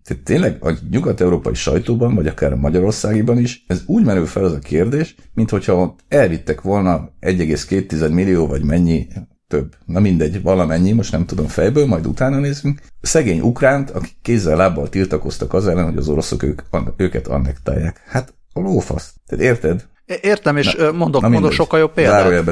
[0.03, 4.51] tehát tényleg a nyugat-európai sajtóban, vagy akár a Magyarországiban is, ez úgy merül fel az
[4.51, 9.07] a kérdés, mint hogyha elvittek volna 1,2 millió, vagy mennyi
[9.47, 9.75] több.
[9.85, 12.81] Na mindegy, valamennyi, most nem tudom fejből, majd utána nézünk.
[13.01, 16.61] Szegény ukránt, akik kézzel lábbal tiltakoztak az ellen, hogy az oroszok ők,
[16.97, 18.01] őket annektálják.
[18.05, 19.13] Hát a lófasz.
[19.27, 19.85] Tehát érted?
[20.05, 22.45] Értem, és na, mondok, na mondok sokkal jobb példát.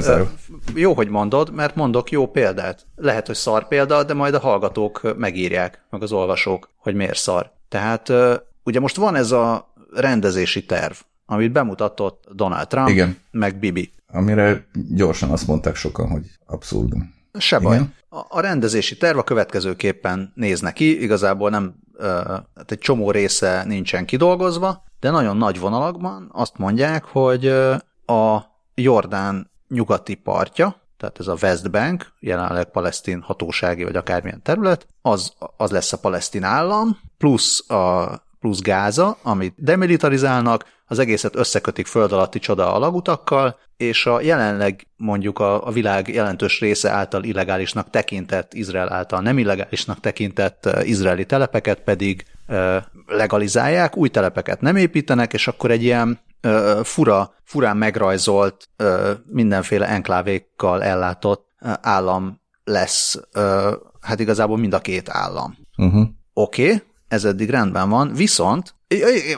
[0.75, 2.85] Jó, hogy mondod, mert mondok jó példát.
[2.95, 7.51] Lehet, hogy szar példa, de majd a hallgatók megírják, meg az olvasók, hogy miért szar.
[7.69, 8.13] Tehát
[8.63, 10.93] ugye most van ez a rendezési terv,
[11.25, 13.17] amit bemutatott Donald Trump, Igen.
[13.31, 13.91] meg Bibi.
[14.07, 17.13] Amire gyorsan azt mondták sokan, hogy abszurdum.
[17.37, 17.77] Se baj.
[18.09, 21.75] A, a rendezési terv a következőképpen néz neki, igazából nem,
[22.55, 27.47] hát egy csomó része nincsen kidolgozva, de nagyon nagy vonalakban azt mondják, hogy
[28.05, 34.87] a Jordán nyugati partja, tehát ez a West Bank, jelenleg palesztin hatósági vagy akármilyen terület,
[35.01, 41.85] az, az lesz a palesztin állam, plusz a plusz Gáza, amit demilitarizálnak, az egészet összekötik
[41.85, 47.89] föld alatti csoda alagutakkal, és a jelenleg mondjuk a, a világ jelentős része által illegálisnak
[47.89, 52.25] tekintett, Izrael által nem illegálisnak tekintett izraeli telepeket pedig
[53.07, 56.19] legalizálják, új telepeket nem építenek, és akkor egy ilyen
[56.83, 58.69] fura, furán megrajzolt,
[59.25, 61.45] mindenféle enklávékkal ellátott
[61.81, 63.19] állam lesz,
[64.01, 65.57] hát igazából mind a két állam.
[65.77, 66.07] Uh-huh.
[66.33, 68.75] Oké, okay, ez eddig rendben van, viszont,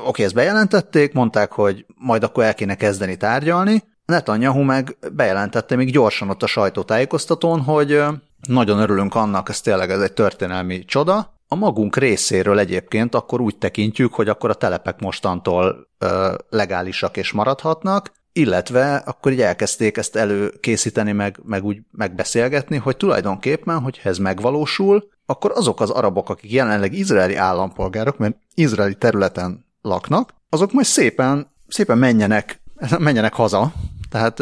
[0.05, 5.91] oké, ezt bejelentették, mondták, hogy majd akkor el kéne kezdeni tárgyalni, Netanyahu meg bejelentette még
[5.91, 8.03] gyorsan ott a sajtótájékoztatón, hogy
[8.47, 13.57] nagyon örülünk annak, ez tényleg ez egy történelmi csoda, a magunk részéről egyébként akkor úgy
[13.57, 20.15] tekintjük, hogy akkor a telepek mostantól ö, legálisak és maradhatnak, illetve akkor így elkezdték ezt
[20.15, 26.51] előkészíteni, meg, meg úgy megbeszélgetni, hogy tulajdonképpen, hogy ez megvalósul, akkor azok az arabok, akik
[26.51, 32.61] jelenleg izraeli állampolgárok, mert izraeli területen laknak, azok majd szépen, szépen menjenek,
[32.97, 33.73] menjenek haza,
[34.09, 34.41] tehát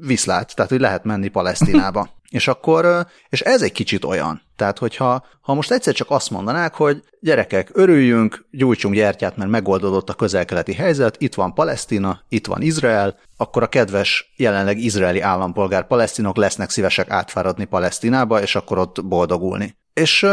[0.00, 2.08] viszlát, tehát hogy lehet menni Palesztinába.
[2.30, 4.42] És akkor, és ez egy kicsit olyan.
[4.56, 10.08] Tehát, hogyha ha most egyszer csak azt mondanák, hogy gyerekek, örüljünk, gyújtsunk gyertyát, mert megoldódott
[10.08, 15.86] a közelkeleti helyzet, itt van Palesztina, itt van Izrael, akkor a kedves jelenleg izraeli állampolgár
[15.86, 19.76] palesztinok lesznek szívesek átfáradni Palesztinába, és akkor ott boldogulni.
[20.00, 20.26] És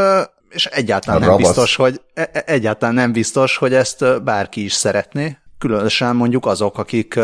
[0.49, 5.37] és egyáltalán nem biztos, hogy, e, e, egyáltalán nem biztos, hogy ezt bárki is szeretné,
[5.57, 7.19] különösen mondjuk azok, akik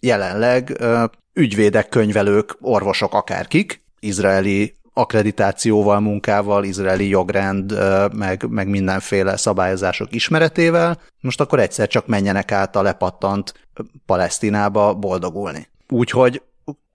[0.00, 0.78] jelenleg
[1.32, 7.78] ügyvédek, könyvelők, orvosok, akárkik, izraeli akkreditációval, munkával, izraeli jogrend,
[8.12, 13.54] meg, meg mindenféle szabályozások ismeretével, most akkor egyszer csak menjenek át a lepattant
[14.06, 15.68] Palesztinába boldogulni.
[15.88, 16.42] Úgyhogy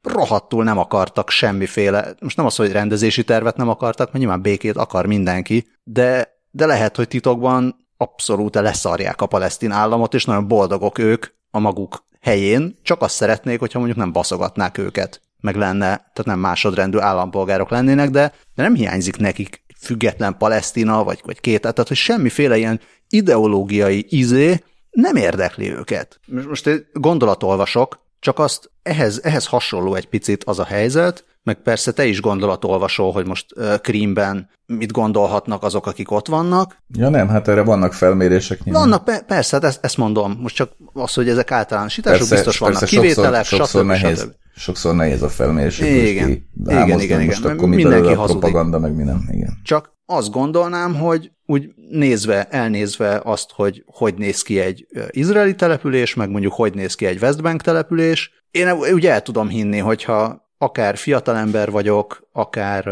[0.03, 4.77] rohadtul nem akartak semmiféle, most nem az, hogy rendezési tervet nem akartak, mert nyilván békét
[4.77, 10.97] akar mindenki, de, de lehet, hogy titokban abszolút leszarják a palesztin államot, és nagyon boldogok
[10.97, 16.25] ők a maguk helyén, csak azt szeretnék, hogyha mondjuk nem baszogatnák őket, meg lenne, tehát
[16.25, 21.87] nem másodrendű állampolgárok lennének, de, de nem hiányzik nekik független Palesztina, vagy, vagy két, tehát
[21.87, 26.19] hogy semmiféle ilyen ideológiai izé nem érdekli őket.
[26.47, 31.91] Most egy gondolatolvasok, csak azt ehhez, ehhez hasonló egy picit az a helyzet, meg persze
[31.91, 36.77] te is gondolatolvasol, hogy most Krímben mit gondolhatnak azok, akik ott vannak.
[36.97, 38.63] Ja nem, hát erre vannak felmérések.
[38.63, 38.81] Nyilván.
[38.83, 40.37] Vannak, pe- persze, hát ezt, ezt mondom.
[40.41, 44.33] Most csak az, hogy ezek általánosítások, persze, biztos vannak persze, kivételek, sokszor, sokszor, nehéz, stb.
[44.55, 45.79] Sokszor nehéz a felmérés.
[45.79, 47.25] Igen, ki, igen, igen, igen.
[47.25, 48.41] Most akkor Mindenki mi hazudik.
[48.41, 49.27] propaganda, meg mi nem.
[49.31, 49.59] Igen.
[49.63, 56.13] Csak azt gondolnám, hogy úgy nézve, elnézve azt, hogy hogy néz ki egy izraeli település,
[56.13, 60.97] meg mondjuk hogy néz ki egy Westbank település, én úgy el tudom hinni, hogyha akár
[60.97, 62.89] fiatalember vagyok, akár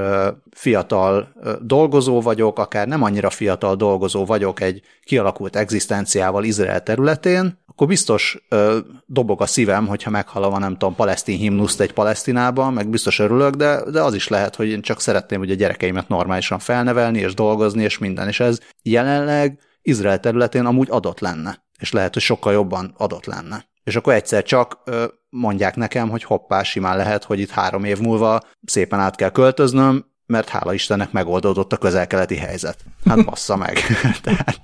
[0.52, 7.94] fiatal dolgozó vagyok, akár nem annyira fiatal dolgozó vagyok egy kialakult egzisztenciával Izrael területén, akkor
[7.94, 12.90] biztos ö, dobog a szívem, hogyha meghallom a nem tudom, palesztin himnuszt egy palesztinában, meg
[12.90, 16.60] biztos örülök, de, de az is lehet, hogy én csak szeretném, hogy a gyerekeimet normálisan
[16.60, 22.14] felnevelni, és dolgozni, és minden, és ez jelenleg Izrael területén amúgy adott lenne, és lehet,
[22.14, 23.66] hogy sokkal jobban adott lenne.
[23.84, 28.00] És akkor egyszer csak ö, mondják nekem, hogy hoppá, simán lehet, hogy itt három év
[28.00, 32.78] múlva szépen át kell költöznöm, mert hála Istennek megoldódott a közelkeleti helyzet.
[33.06, 33.80] Hát bassza meg.
[34.24, 34.62] Tehát,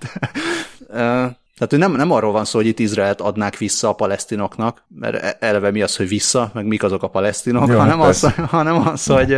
[0.88, 1.26] ö,
[1.58, 5.24] tehát hogy nem, nem arról van szó, hogy itt Izraelt adnák vissza a palesztinoknak, mert
[5.24, 8.88] e, eleve mi az, hogy vissza, meg mik azok a palesztinok, Jó, hanem, az, hanem
[8.88, 9.38] az, hogy,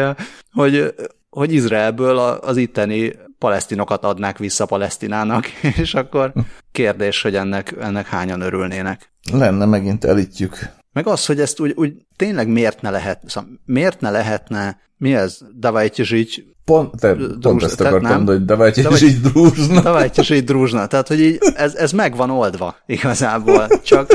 [0.52, 0.94] hogy,
[1.30, 5.46] hogy Izraelből az itteni palesztinokat adnák vissza Palesztinának,
[5.82, 6.34] és akkor
[6.72, 9.12] kérdés, hogy ennek, ennek hányan örülnének.
[9.32, 10.78] Lenne megint elítjük.
[10.94, 15.14] Meg az, hogy ezt úgy, úgy tényleg miért ne lehet, szóval miért ne lehetne, mi
[15.14, 19.82] ez, davajte zsigy, Pont, te, pont ezt akartam mondani, hogy davajte zsigy drúzsna.
[19.82, 24.08] Davajte zsigy drúzsna, tehát hogy így, ez, ez meg van oldva igazából, csak,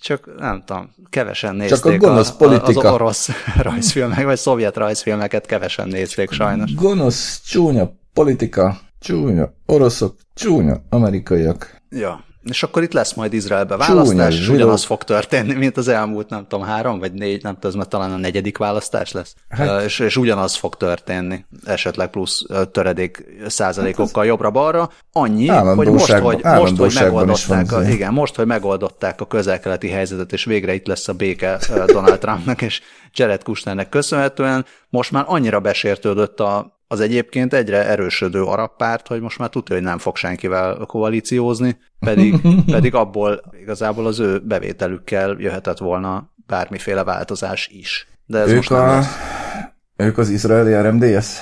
[0.00, 2.88] csak nem tudom, kevesen nézték csak a gonosz a, politika.
[2.88, 3.28] az orosz
[3.62, 6.74] rajzfilmek, vagy szovjet rajzfilmeket kevesen nézték sajnos.
[6.74, 11.82] Gonosz, csúnya politika, csúnya oroszok, csúnya amerikaiak.
[11.90, 15.88] Ja, és akkor itt lesz majd Izraelbe választás, Csúnya, és ugyanaz fog történni, mint az
[15.88, 19.34] elmúlt, nem tudom, három vagy négy, nem tudom, ez már talán a negyedik választás lesz.
[19.48, 24.90] Hát, és, és ugyanaz fog történni, esetleg plusz töredék százalékokkal hát jobbra-balra.
[25.12, 30.32] Annyi, hogy most, hogy, most, hogy megoldották, a, igen, most, hogy megoldották a közelkeleti helyzetet,
[30.32, 32.80] és végre itt lesz a béke Donald Trumpnak és
[33.14, 39.20] Jared Kushnernek köszönhetően, most már annyira besértődött a az egyébként egyre erősödő arab párt, hogy
[39.20, 42.40] most már tudja, hogy nem fog senkivel koalíciózni, pedig,
[42.74, 48.08] pedig abból igazából az ő bevételükkel jöhetett volna bármiféle változás is.
[48.26, 48.86] De ez ők most nem a...
[48.86, 49.16] lesz.
[49.96, 51.38] Ők az izraeli RMDS?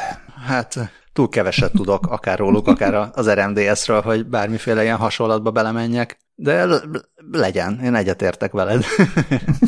[0.47, 6.67] Hát túl keveset tudok, akár róluk, akár az RMDS-ről, hogy bármiféle ilyen hasonlatba belemenjek, de
[7.31, 8.85] legyen, én egyetértek veled.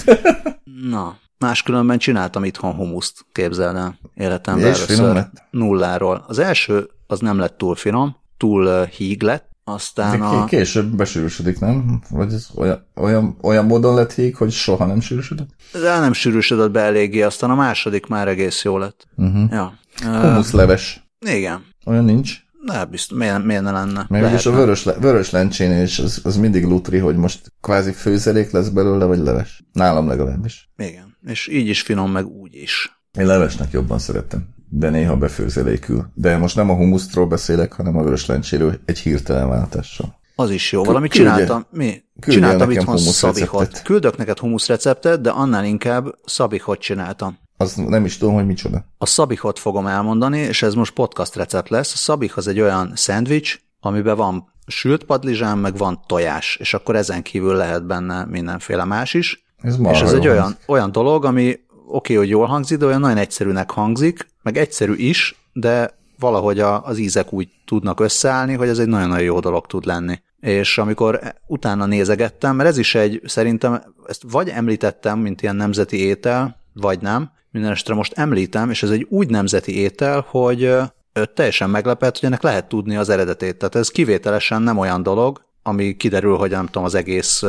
[0.90, 6.25] Na, Máskülönben csináltam itthon humuszt, képzeld el, életemben először nulláról.
[6.27, 10.44] Az első az nem lett túl finom, túl uh, híg lett, aztán a...
[10.44, 12.03] Később besűrűsödik, nem?
[12.11, 15.49] Vagy ez olyan, olyan, olyan módon lett híg, hogy soha nem sűrűsödött?
[15.72, 19.07] De nem sűrűsödött be eléggé, aztán a második már egész jó lett.
[19.16, 19.51] Uh-huh.
[19.51, 19.79] Ja.
[20.03, 21.09] Humuszleves.
[21.27, 21.64] Igen.
[21.87, 22.44] Olyan nincs?
[22.66, 24.07] Ne, bizt, miért, miért ne lenne?
[24.09, 27.92] Meg is a vörös, le, vörös lencsénél is az, az mindig lutri, hogy most kvázi
[27.92, 29.64] főzelék lesz belőle, vagy leves.
[29.72, 30.70] Nálam legalábbis.
[30.77, 33.00] Igen, és így is finom, meg úgy is.
[33.18, 36.10] Én levesnek jobban szeretem, de néha befőzelékül.
[36.14, 40.18] De most nem a humusztról beszélek, hanem a vörös lencséről egy hirtelen váltással.
[40.38, 40.84] Az is jó.
[40.84, 41.66] Valamit csináltam.
[41.70, 42.02] Mi?
[42.20, 43.82] Csináltam itthon szabihot.
[43.82, 47.38] Küldök neked humusz receptet, de annál inkább szabihot csináltam.
[47.56, 48.84] Az nem is tudom, hogy micsoda.
[48.98, 51.92] A szabihot fogom elmondani, és ez most podcast recept lesz.
[51.92, 56.96] A szabih az egy olyan szendvics, amiben van sült padlizsán, meg van tojás, és akkor
[56.96, 59.45] ezen kívül lehet benne mindenféle más is.
[59.62, 63.01] Ez és ez egy olyan, olyan dolog, ami oké, okay, hogy jól hangzik, de olyan
[63.01, 68.69] nagyon egyszerűnek hangzik, meg egyszerű is, de valahogy a, az ízek úgy tudnak összeállni, hogy
[68.69, 70.21] ez egy nagyon-nagyon jó dolog tud lenni.
[70.40, 76.01] És amikor utána nézegettem, mert ez is egy, szerintem ezt vagy említettem, mint ilyen nemzeti
[76.01, 80.75] étel, vagy nem, minden estre most említem, és ez egy úgy nemzeti étel, hogy
[81.35, 83.57] teljesen meglepett, hogy ennek lehet tudni az eredetét.
[83.57, 87.42] Tehát ez kivételesen nem olyan dolog, ami kiderül, hogy nem tudom, az egész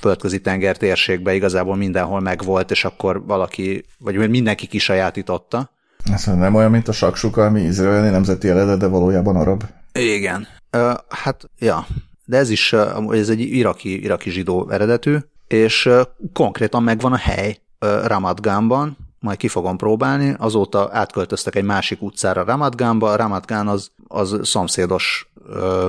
[0.00, 5.70] földközi tenger térségben igazából mindenhol megvolt, és akkor valaki, vagy mindenki kisajátította.
[6.12, 9.62] Ez nem olyan, mint a saksuka, ami izraeli nemzeti eredet, de valójában arab.
[9.92, 10.46] Igen.
[10.76, 11.86] Uh, hát, ja.
[12.24, 16.00] De ez is, uh, ez egy iraki, iraki zsidó eredetű, és uh,
[16.32, 22.44] konkrétan megvan a hely uh, Ramadgánban, majd ki fogom próbálni, azóta átköltöztek egy másik utcára
[22.44, 25.86] Ramadgánba, Ramadgán az, az szomszédos uh,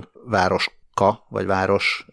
[1.02, 2.08] városka, vagy város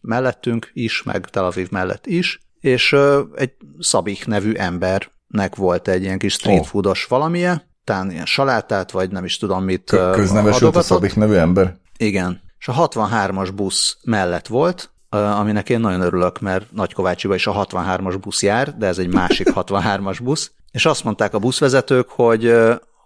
[0.00, 2.96] mellettünk is, meg Tel Aviv mellett is, és
[3.34, 9.10] egy Szabik nevű embernek volt egy ilyen kis street foodos valamije, talán ilyen salátát, vagy
[9.10, 11.76] nem is tudom mit Köznevesült a Szabik nevű ember?
[11.96, 12.40] Igen.
[12.58, 18.16] És a 63-as busz mellett volt, aminek én nagyon örülök, mert Nagykovácsiba is a 63-as
[18.20, 22.54] busz jár, de ez egy másik 63-as busz, és azt mondták a buszvezetők, hogy,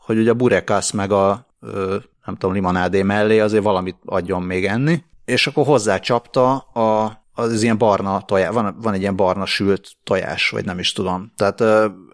[0.05, 1.47] hogy ugye a burekász meg a
[2.27, 7.79] nem tudom, limonádé mellé azért valamit adjon még enni, és akkor hozzácsapta a, az ilyen
[7.79, 11.33] barna tojás, van, van egy ilyen barna sült tojás, vagy nem is tudom.
[11.37, 11.61] Tehát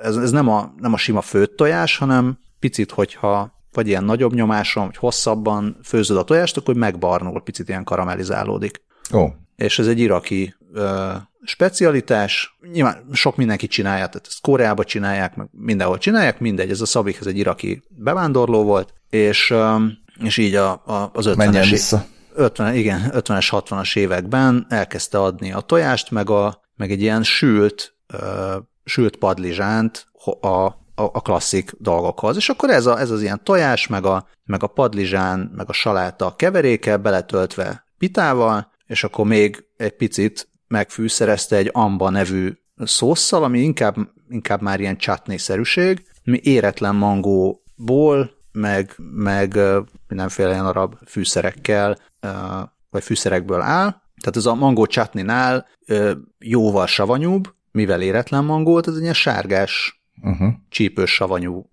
[0.03, 4.35] ez, ez nem, a, nem a sima főtt tojás, hanem picit, hogyha vagy ilyen nagyobb
[4.35, 8.83] nyomáson, vagy hosszabban főzöd a tojást, akkor megbarnul, picit ilyen karamellizálódik.
[9.13, 9.19] Ó.
[9.19, 9.31] Oh.
[9.57, 11.13] És ez egy iraki ö,
[11.45, 12.59] specialitás.
[12.73, 17.19] Nyilván sok mindenki csinálja, tehát ezt Koreába csinálják, meg mindenhol csinálják, mindegy, ez a szabik,
[17.21, 19.77] ez egy iraki bevándorló volt, és, ö,
[20.25, 22.05] és így a, a, az 50-es, vissza.
[22.35, 27.95] 50, igen, 50-es, 60-as években elkezdte adni a tojást, meg, a, meg egy ilyen sült,
[28.07, 30.07] ö, sült padlizsánt
[30.41, 32.37] a a klasszik dolgokhoz.
[32.37, 35.73] És akkor ez, a, ez az ilyen tojás, meg a, meg a padlizsán, meg a
[35.73, 43.61] saláta keveréke beletöltve pitával, és akkor még egy picit megfűszerezte egy amba nevű szószal, ami
[43.61, 43.97] inkább,
[44.29, 49.59] inkább már ilyen csatnészerűség, ami éretlen mangóból, meg, meg
[50.09, 51.99] mindenféle ilyen arab fűszerekkel,
[52.91, 53.91] vagy fűszerekből áll.
[54.21, 55.67] Tehát ez a mangó csatninál
[56.39, 60.53] jóval savanyúbb, mivel éretlen mangót, ez egy ilyen sárgás uh-huh.
[60.69, 61.71] csípős savanyú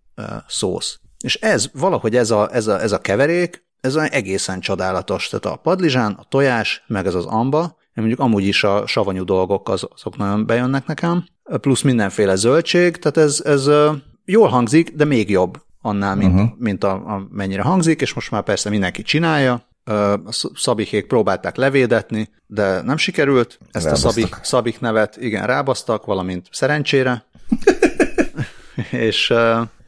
[0.47, 0.99] szósz.
[1.23, 5.27] És ez, valahogy ez a, ez a, ez a keverék, ez egészen csodálatos.
[5.27, 9.69] Tehát a padlizsán, a tojás, meg ez az amba, mondjuk amúgy is a savanyú dolgok
[9.69, 13.69] az, azok nagyon bejönnek nekem, plusz mindenféle zöldség, tehát ez, ez
[14.25, 16.49] jól hangzik, de még jobb annál, mint, uh-huh.
[16.57, 22.29] mint a, a, mennyire hangzik, és most már persze mindenki csinálja, a Szabikék próbálták levédetni,
[22.47, 23.59] de nem sikerült.
[23.71, 24.09] Ezt rábasztak.
[24.09, 27.25] a Szabik, Szabik nevet igen rábasztak, valamint szerencsére.
[28.91, 29.33] és,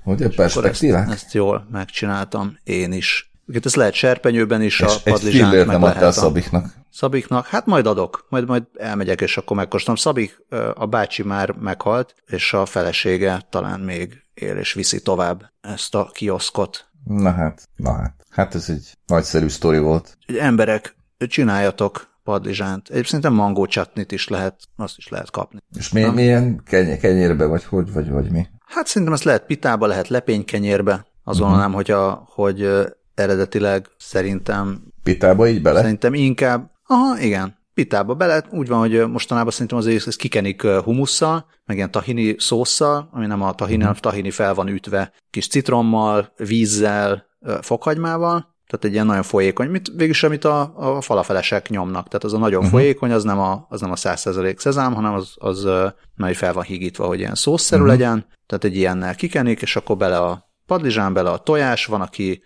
[0.04, 1.04] Hogy a perspektívák?
[1.04, 3.32] Ezt, ezt jól megcsináltam én is.
[3.48, 6.74] Ugye ezt lehet serpenyőben is, és a padlizsánt meg nem lehet a Szabiknak.
[6.90, 9.96] Szabiknak, hát majd adok, majd, majd elmegyek, és akkor megkóstolom.
[9.96, 15.96] Szabik, a bácsi már meghalt, és a felesége talán még él, és viszi tovább ezt
[15.96, 16.86] a kioszkot.
[17.04, 18.21] Na hát, na hát.
[18.32, 20.18] Hát ez egy nagyszerű sztori volt.
[20.26, 22.82] Egy emberek, csináljatok padlizsánt.
[22.82, 25.60] Egyébként szerintem mangó csatnit is lehet, azt is lehet kapni.
[25.78, 28.48] És mi, milyen keny- kenyérbe, vagy hogy, vagy, vagy mi?
[28.66, 31.06] Hát szerintem ezt lehet pitába, lehet lepénykenyérbe.
[31.24, 31.62] Azon uh-huh.
[31.62, 32.70] nem, hogy, a, hogy
[33.16, 34.82] eredetileg szerintem...
[35.04, 35.80] Pitába így bele?
[35.82, 38.44] Szerintem inkább, aha, igen, pitába bele.
[38.52, 43.42] Úgy van, hogy mostanában szerintem azért ezt kikenik humusszal, meg ilyen tahini szószal, ami nem
[43.42, 43.98] a tahini, uh-huh.
[43.98, 47.30] tahini fel van ütve, kis citrommal, vízzel,
[47.62, 52.34] fokhagymával, tehát egy ilyen nagyon folyékony, mit, végülis amit a, a falafelesek nyomnak, tehát az
[52.34, 52.80] a nagyon uh-huh.
[52.80, 55.68] folyékony, az nem a, az nem a 100% szezám, hanem az, az
[56.16, 57.98] már fel van higítva, hogy ilyen szószerű uh-huh.
[57.98, 62.44] legyen, tehát egy ilyennel kikenik, és akkor bele a padlizsán, bele a tojás, van, aki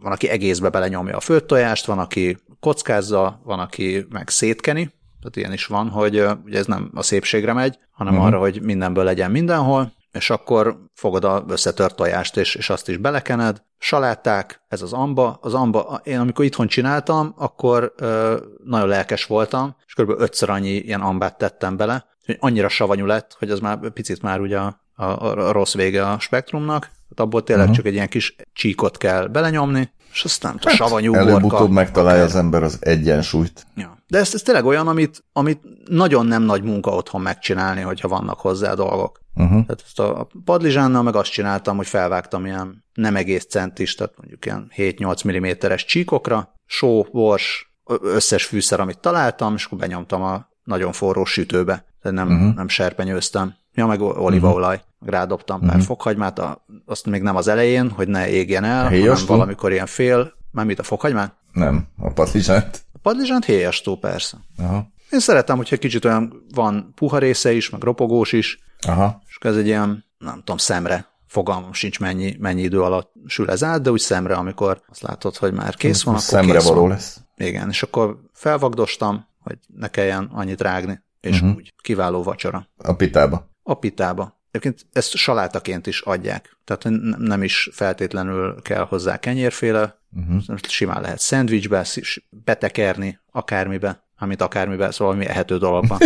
[0.00, 4.82] van, aki egészbe belenyomja a főtt tojást, van, aki kockázza, van, aki meg szétkeni,
[5.20, 8.28] tehát ilyen is van, hogy ugye ez nem a szépségre megy, hanem uh-huh.
[8.28, 12.96] arra, hogy mindenből legyen mindenhol, és akkor fogod a összetört tojást, és, és azt is
[12.96, 13.62] belekened.
[13.78, 15.38] Saláták, ez az amba.
[15.42, 20.20] Az amba, én amikor itthon csináltam, akkor ö, nagyon lelkes voltam, és kb.
[20.20, 24.40] ötször annyi ilyen ambát tettem bele, hogy annyira savanyú lett, hogy az már picit már
[24.40, 27.76] ugye a, a, a rossz vége a spektrumnak, tehát abból tényleg uh-huh.
[27.76, 32.36] csak egy ilyen kis csíkot kell belenyomni, és aztán a hát, savanyú Előbb-utóbb megtalálja az
[32.36, 33.66] ember az egyensúlyt.
[33.76, 33.98] Ja.
[34.06, 38.40] De ez, ez tényleg olyan, amit, amit nagyon nem nagy munka otthon megcsinálni, hogyha vannak
[38.40, 39.20] hozzá dolgok.
[39.38, 39.64] Uh-huh.
[39.66, 44.44] Tehát ezt a padlizsánnal meg azt csináltam, hogy felvágtam ilyen nem egész centis, tehát mondjuk
[44.44, 47.72] ilyen 7-8 mm-es csíkokra, só, bors,
[48.02, 52.54] összes fűszer, amit találtam, és akkor benyomtam a nagyon forró sütőbe, tehát nem, uh-huh.
[52.54, 53.54] nem serpenyőztem.
[53.74, 55.14] Ja, meg olívaolaj, uh-huh.
[55.14, 55.84] rádobtam pár uh-huh.
[55.84, 59.24] fokhagymát, a, azt még nem az elején, hogy ne égjen el, Héjastó?
[59.26, 61.34] hanem valamikor ilyen fél, már mit a fokhagymát?
[61.52, 62.82] Nem, a padlizsánt.
[62.92, 64.36] A padlizsánt héjastó, persze.
[64.58, 64.86] Aha.
[65.10, 69.22] Én szeretem, hogyha kicsit olyan van puha része is, meg ropogós is, Aha.
[69.40, 73.64] És ez egy ilyen, nem tudom, szemre fogalmam sincs mennyi, mennyi idő alatt sül ez
[73.64, 76.80] át, de úgy szemre, amikor azt látod, hogy már kész van, akkor Szemre kész való
[76.80, 76.88] van.
[76.88, 77.20] lesz.
[77.36, 81.56] Igen, és akkor felvagdostam, hogy ne kelljen annyit rágni, és uh-huh.
[81.56, 82.68] úgy kiváló vacsora.
[82.76, 83.50] A pitába.
[83.62, 84.40] A pitába.
[84.50, 86.84] Egyébként ezt salátaként is adják, tehát
[87.18, 90.58] nem is feltétlenül kell hozzá kenyérféle, Uh-huh.
[90.68, 95.98] simán lehet szendvicsbe, sz- betekerni, akármibe, amit akármibe, szóval mi ehető dologban.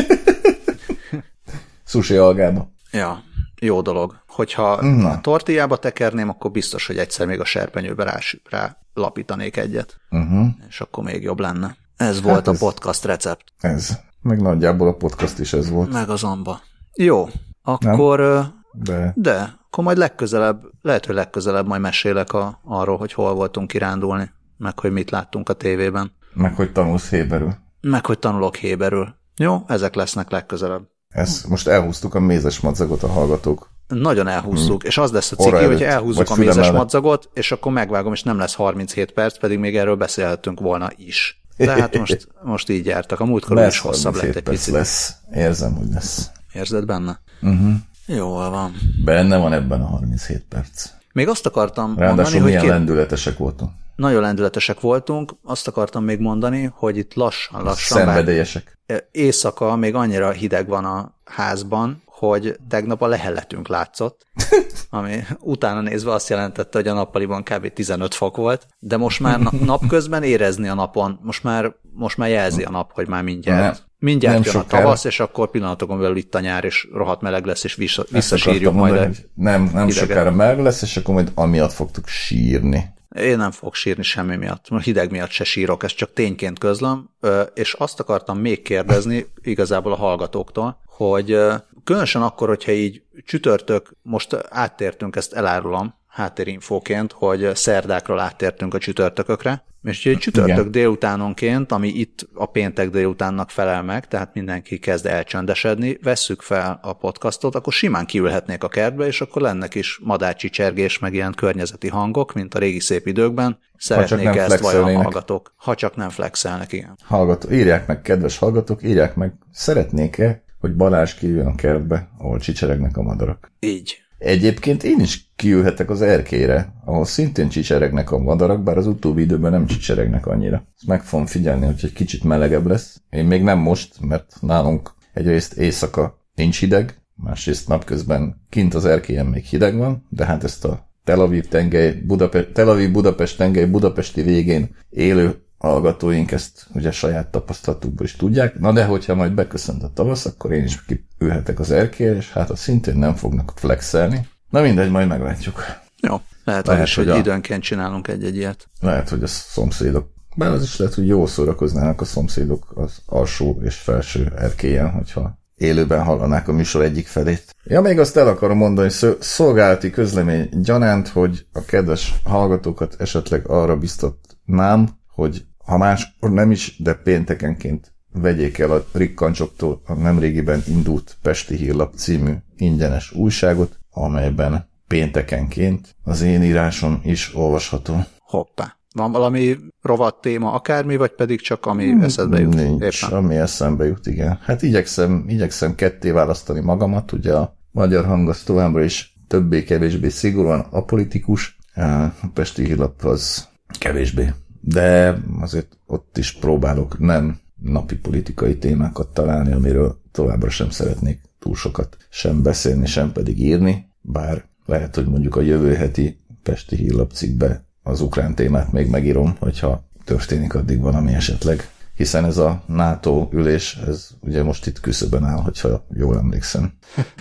[1.87, 2.73] Sushi algába.
[2.93, 3.23] Ja,
[3.61, 4.23] jó dolog.
[4.29, 5.11] Hogyha Na.
[5.11, 8.19] a tortillába tekerném, akkor biztos, hogy egyszer még a serpenyőbe rá,
[8.51, 10.47] rá lapítanék egyet, Uh-huh.
[10.69, 11.77] és akkor még jobb lenne.
[11.97, 13.45] Ez hát volt ez- a podcast recept.
[13.61, 13.99] Ez.
[14.21, 15.93] Meg nagyjából a podcast is ez volt.
[15.93, 16.61] Meg az amba.
[16.97, 17.29] Jó,
[17.63, 18.41] akkor, ö,
[18.73, 23.69] De de, akkor majd legközelebb, lehet, hogy legközelebb majd mesélek a, arról, hogy hol voltunk
[23.69, 27.55] kirándulni, meg hogy mit láttunk a tévében, meg hogy tanulsz héberül.
[27.81, 29.15] meg hogy tanulok héberül.
[29.37, 30.83] Jó, ezek lesznek legközelebb.
[31.13, 33.71] Ez, most elhúztuk a mézes madzagot a hallgatók.
[33.89, 36.73] Nagyon elhúzzuk, és az lesz a Orra ciki, hogyha elhúzzuk a mézes mellett.
[36.73, 41.43] madzagot, és akkor megvágom, és nem lesz 37 perc, pedig még erről beszélhetünk volna is.
[41.57, 43.21] Tehát most, most így jártak.
[43.21, 44.75] A múltkor is Lesz hosszabb lett 37 egy picit.
[44.75, 45.15] lesz.
[45.35, 46.31] Érzem, hogy lesz.
[46.53, 47.21] Érzed benne?
[47.43, 47.73] Uh-huh.
[48.07, 48.75] Jól van.
[49.05, 50.91] Benne van ebben a 37 perc.
[51.13, 53.71] Még azt akartam mondani, Ráadásul hogy milyen két, lendületesek voltunk.
[54.03, 58.79] Nagyon lendületesek voltunk, azt akartam még mondani, hogy itt lassan, lassan, bár Szenvedélyesek.
[59.11, 64.27] éjszaka még annyira hideg van a házban, hogy tegnap a lehelletünk látszott,
[64.91, 67.73] ami utána nézve azt jelentette, hogy a nappaliban kb.
[67.73, 72.29] 15 fok volt, de most már na- napközben érezni a napon, most már, most már
[72.29, 76.17] jelzi a nap, hogy már mindjárt, mindjárt Nem jön a tavasz, és akkor pillanatokon belül
[76.17, 78.93] itt a nyár, és rohadt meleg lesz, és visszasírjuk majd.
[78.93, 80.09] mondani, Nem, nem hideget.
[80.09, 83.01] sokára meleg lesz, és akkor majd amiatt fogtuk sírni.
[83.15, 84.69] Én nem fogok sírni semmi miatt.
[84.83, 87.11] Hideg miatt se sírok, ezt csak tényként közlöm.
[87.55, 91.39] És azt akartam még kérdezni igazából a hallgatóktól, hogy
[91.85, 99.65] különösen akkor, hogyha így csütörtök, most áttértünk, ezt elárulom háttérinfóként, hogy szerdákról áttértünk a csütörtökökre,
[99.83, 100.71] és csütörtök Igen.
[100.71, 106.93] délutánonként, ami itt a péntek délutánnak felel meg, tehát mindenki kezd elcsöndesedni, vesszük fel a
[106.93, 112.35] podcastot, akkor simán kiülhetnék a kertbe, és akkor lennek is madárcsicsergés, meg ilyen környezeti hangok,
[112.35, 113.59] mint a régi szép időkben.
[113.77, 115.55] Szeretnék nem ezt vajon hallgatók?
[115.57, 116.99] Ha csak nem flexelnek, igen.
[117.05, 122.97] Hallgató, írják meg, kedves hallgatók, írják meg, szeretnék-e, hogy Balázs kijön a kertbe, ahol csicseregnek
[122.97, 123.53] a madarak.
[123.61, 124.03] Így.
[124.25, 129.51] Egyébként én is kiülhetek az erkére, ahol szintén csicseregnek a madarak, bár az utóbbi időben
[129.51, 130.65] nem csicseregnek annyira.
[130.77, 133.01] Ezt meg fogom figyelni, hogy egy kicsit melegebb lesz.
[133.11, 139.27] Én még nem most, mert nálunk egyrészt éjszaka nincs hideg, másrészt napközben kint az erkélyen
[139.27, 144.23] még hideg van, de hát ezt a Tel Aviv tengely, Budapest, Tel Budapest tengely budapesti
[144.23, 148.59] végén élő hallgatóink ezt ugye saját tapasztalatukból is tudják.
[148.59, 150.79] Na de hogyha majd beköszönt a tavasz, akkor én is
[151.19, 154.29] kiülhetek az erkélyre, és hát azt szintén nem fognak flexelni.
[154.51, 155.65] Na mindegy, majd meglátjuk.
[156.01, 156.21] Jó.
[156.45, 158.69] Lehet, Lehet, is, hogy, hogy a- időnként csinálunk egy-egy ilyet.
[158.81, 163.61] Lehet, hogy a szomszédok, bár az is lehet, hogy jól szórakoznának a szomszédok az alsó
[163.65, 167.55] és felső erkélyen, hogyha élőben hallanák a műsor egyik felét.
[167.65, 168.89] Ja, még azt el akarom mondani,
[169.21, 176.77] szolgálati közlemény gyanánt, hogy a kedves hallgatókat esetleg arra biztatnám, hogy ha máskor nem is,
[176.79, 184.69] de péntekenként vegyék el a Rikkancsoktól a nemrégiben indult Pesti Hírlap című ingyenes újságot, amelyben
[184.87, 188.05] péntekenként az én írásom is olvasható.
[188.19, 188.77] Hoppá.
[188.95, 192.55] Van valami rovat téma akármi, vagy pedig csak ami eszedbe jut?
[192.55, 193.17] Hmm, Nincs, Éppen.
[193.19, 194.39] ami eszembe jut, igen.
[194.43, 200.61] Hát igyekszem, igyekszem ketté választani magamat, ugye a magyar hang az továbbra is többé-kevésbé szigorúan
[200.61, 203.49] apolitikus, a Pesti Hírlap az
[203.79, 204.33] kevésbé.
[204.65, 211.55] De azért ott is próbálok nem napi politikai témákat találni, amiről továbbra sem szeretnék túl
[211.55, 217.13] sokat sem beszélni, sem pedig írni, bár lehet, hogy mondjuk a jövő heti Pesti Hírlap
[217.13, 221.71] cikkbe az ukrán témát még megírom, hogyha történik addig valami esetleg.
[222.03, 226.73] Hiszen ez a NATO ülés, ez ugye most itt küszöbön áll, hogyha jól emlékszem.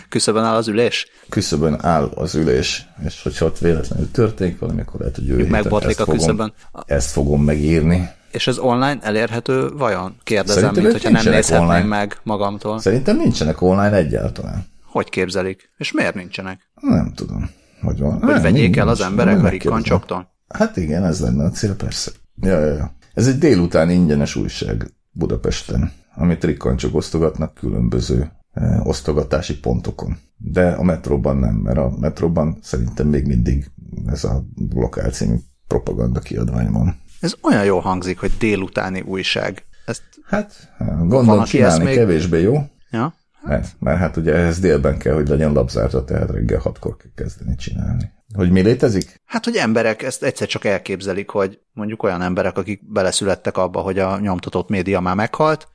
[0.09, 1.07] Küszöbön áll az ülés?
[1.29, 5.99] Küszöbön áll az ülés, és hogyha ott véletlenül történik valami, akkor lehet, hogy jövő megbotlik
[5.99, 6.53] a fogom, küszöbön.
[6.85, 8.09] Ezt fogom megírni.
[8.31, 10.15] És ez online elérhető vajon?
[10.23, 11.85] Kérdezem, Szerintem mint hogyha nem nézhetném online.
[11.85, 12.79] meg magamtól.
[12.79, 14.65] Szerintem nincsenek online egyáltalán.
[14.85, 15.69] Hogy képzelik?
[15.77, 16.71] És miért nincsenek?
[16.81, 17.49] Nem tudom,
[17.81, 18.19] hogy van.
[18.19, 20.31] Hogy Nem, vegyék nincs, el az emberek a rikkancsoktól?
[20.47, 22.11] Hát igen, ez lenne a cél, persze.
[22.41, 22.99] Ja, ja, ja.
[23.13, 30.17] Ez egy délután ingyenes újság Budapesten, amit rikkancsok osztogatnak különböző eh, osztogatási pontokon.
[30.37, 33.71] De a metróban nem, mert a metróban szerintem még mindig
[34.05, 34.43] ez a
[34.73, 35.35] lokál című
[35.67, 36.99] propaganda kiadvány van.
[37.19, 39.65] Ez olyan jól hangzik, hogy délutáni újság.
[39.85, 40.73] Ezt, Hát,
[41.07, 42.63] gondolom csinálni még- kevésbé jó.
[42.91, 43.13] ja?
[43.43, 47.55] Mert, mert hát ugye ehhez délben kell, hogy legyen labzárta, tehát reggel hatkor kell kezdeni
[47.55, 48.11] csinálni.
[48.33, 49.21] Hogy mi létezik?
[49.25, 53.99] Hát, hogy emberek ezt egyszer csak elképzelik, hogy mondjuk olyan emberek, akik beleszülettek abba, hogy
[53.99, 55.67] a nyomtatott média már meghalt,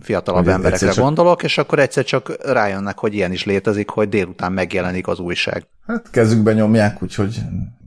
[0.00, 1.04] fiatalabb hogy emberekre csak...
[1.04, 5.66] gondolok, és akkor egyszer csak rájönnek, hogy ilyen is létezik, hogy délután megjelenik az újság.
[5.86, 7.40] Hát kezükbe nyomják, úgyhogy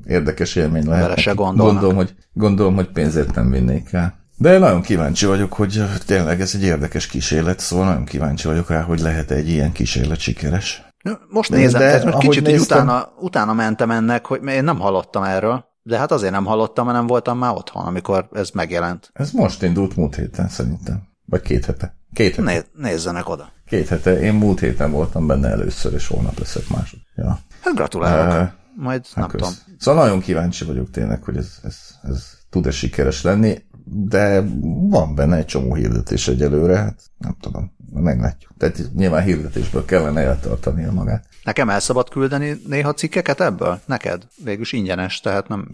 [0.05, 1.03] érdekes élmény lehet.
[1.03, 1.73] Bele se gondolnak.
[1.73, 4.21] Gondolom, hogy, gondolom, hogy pénzért nem vinnék el.
[4.37, 8.81] De nagyon kíváncsi vagyok, hogy tényleg ez egy érdekes kísérlet, szóval nagyon kíváncsi vagyok rá,
[8.81, 10.83] hogy lehet egy ilyen kísérlet sikeres.
[11.29, 12.83] Most nézem, de, tehát most kicsit néztem...
[12.83, 16.97] utána, utána mentem ennek, hogy én nem hallottam erről, de hát azért nem hallottam, mert
[16.97, 19.09] nem voltam már otthon, amikor ez megjelent.
[19.13, 21.01] Ez most indult múlt héten szerintem.
[21.25, 21.95] Vagy két hete.
[22.13, 22.51] Két hete.
[22.51, 23.51] Né- nézzenek oda.
[23.65, 24.19] Két hete.
[24.19, 26.99] Én múlt héten voltam benne először, és holnap leszek másod.
[27.15, 27.39] Ja.
[27.61, 28.41] Hát gratulálok.
[28.41, 29.39] Uh, Majd hát nem kösz.
[29.41, 29.77] tudom.
[29.77, 34.43] Szóval nagyon kíváncsi vagyok tényleg, hogy ez, ez, ez tud-e sikeres lenni de
[34.89, 38.51] van benne egy csomó hirdetés egyelőre, hát nem tudom, meglátjuk.
[38.57, 41.25] Tehát nyilván hirdetésből kellene eltartania magát.
[41.43, 43.79] Nekem el szabad küldeni néha cikkeket ebből?
[43.85, 44.27] Neked?
[44.43, 45.71] Végülis ingyenes, tehát nem,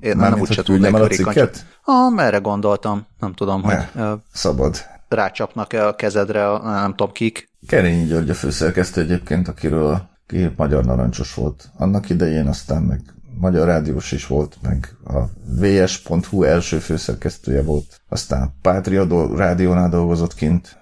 [0.00, 1.66] én nem, úgyse tudnék a cikket?
[1.84, 3.76] Ah, merre gondoltam, nem tudom, hogy...
[4.32, 4.76] Szabad.
[5.08, 7.50] Rácsapnak-e a kezedre, a, nem tudom kik.
[7.66, 13.00] Kerényi György a főszerkesztő egyébként, akiről ki magyar narancsos volt annak idején, aztán meg
[13.38, 15.18] Magyar Rádiós is volt, meg a
[15.60, 20.78] vs.hu első főszerkesztője volt, aztán Pátria Rádiónál dolgozott kint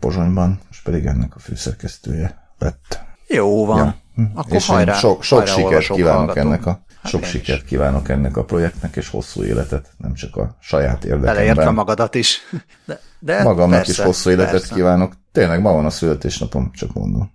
[0.00, 3.00] Pozsonyban, és pedig ennek a főszerkesztője lett.
[3.28, 3.78] Jó van.
[3.78, 3.96] Ja.
[4.14, 4.22] Hm.
[4.34, 6.46] Akkor és hajrá, sok, sok hajrá sikert kívánok hallgatom.
[6.46, 7.68] ennek a hát sok sikert is.
[7.68, 11.34] kívánok ennek a projektnek, és hosszú életet, nem csak a saját érdekemben.
[11.34, 12.38] Beleértve magadat is.
[12.86, 14.74] De, de Magamnak persze, is hosszú életet persze.
[14.74, 15.12] kívánok.
[15.32, 17.30] Tényleg ma van a születésnapom, csak mondom.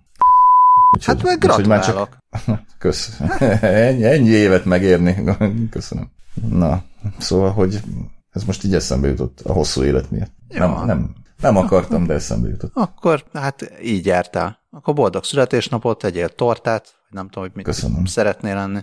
[1.00, 2.18] Hát meg gratulálok.
[2.46, 2.60] Csak...
[2.78, 3.20] Kösz.
[3.60, 5.24] ennyi, ennyi évet megérni.
[5.70, 6.10] Köszönöm.
[6.48, 6.82] Na,
[7.18, 7.80] szóval, hogy
[8.30, 10.32] ez most így eszembe jutott a hosszú élet miatt.
[10.48, 12.70] Nem, nem, nem akartam, de eszembe jutott.
[12.74, 14.58] Akkor hát így jártál.
[14.70, 18.04] Akkor boldog születésnapot, tegyél tortát, nem tudom, hogy mit Köszönöm.
[18.04, 18.80] szeretnél lenni.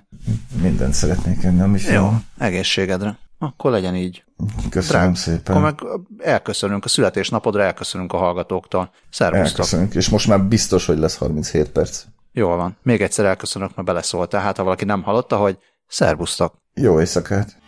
[0.61, 1.79] Mindent szeretnék enni, ami.
[1.91, 3.17] Jó, egészségedre.
[3.43, 4.23] Akkor legyen így.
[4.69, 5.55] Köszönöm Drág, szépen.
[5.55, 8.91] Akkor meg elköszönünk a születésnapodra, elköszönünk a hallgatóktól.
[9.09, 9.59] Szervusztok.
[9.59, 12.03] Elköszönünk, és most már biztos, hogy lesz 37 perc.
[12.31, 12.77] Jól van.
[12.83, 14.41] Még egyszer elköszönök, mert beleszóltál.
[14.41, 16.53] Hát, ha valaki nem hallotta, hogy szervusztok.
[16.73, 17.60] Jó éjszakát.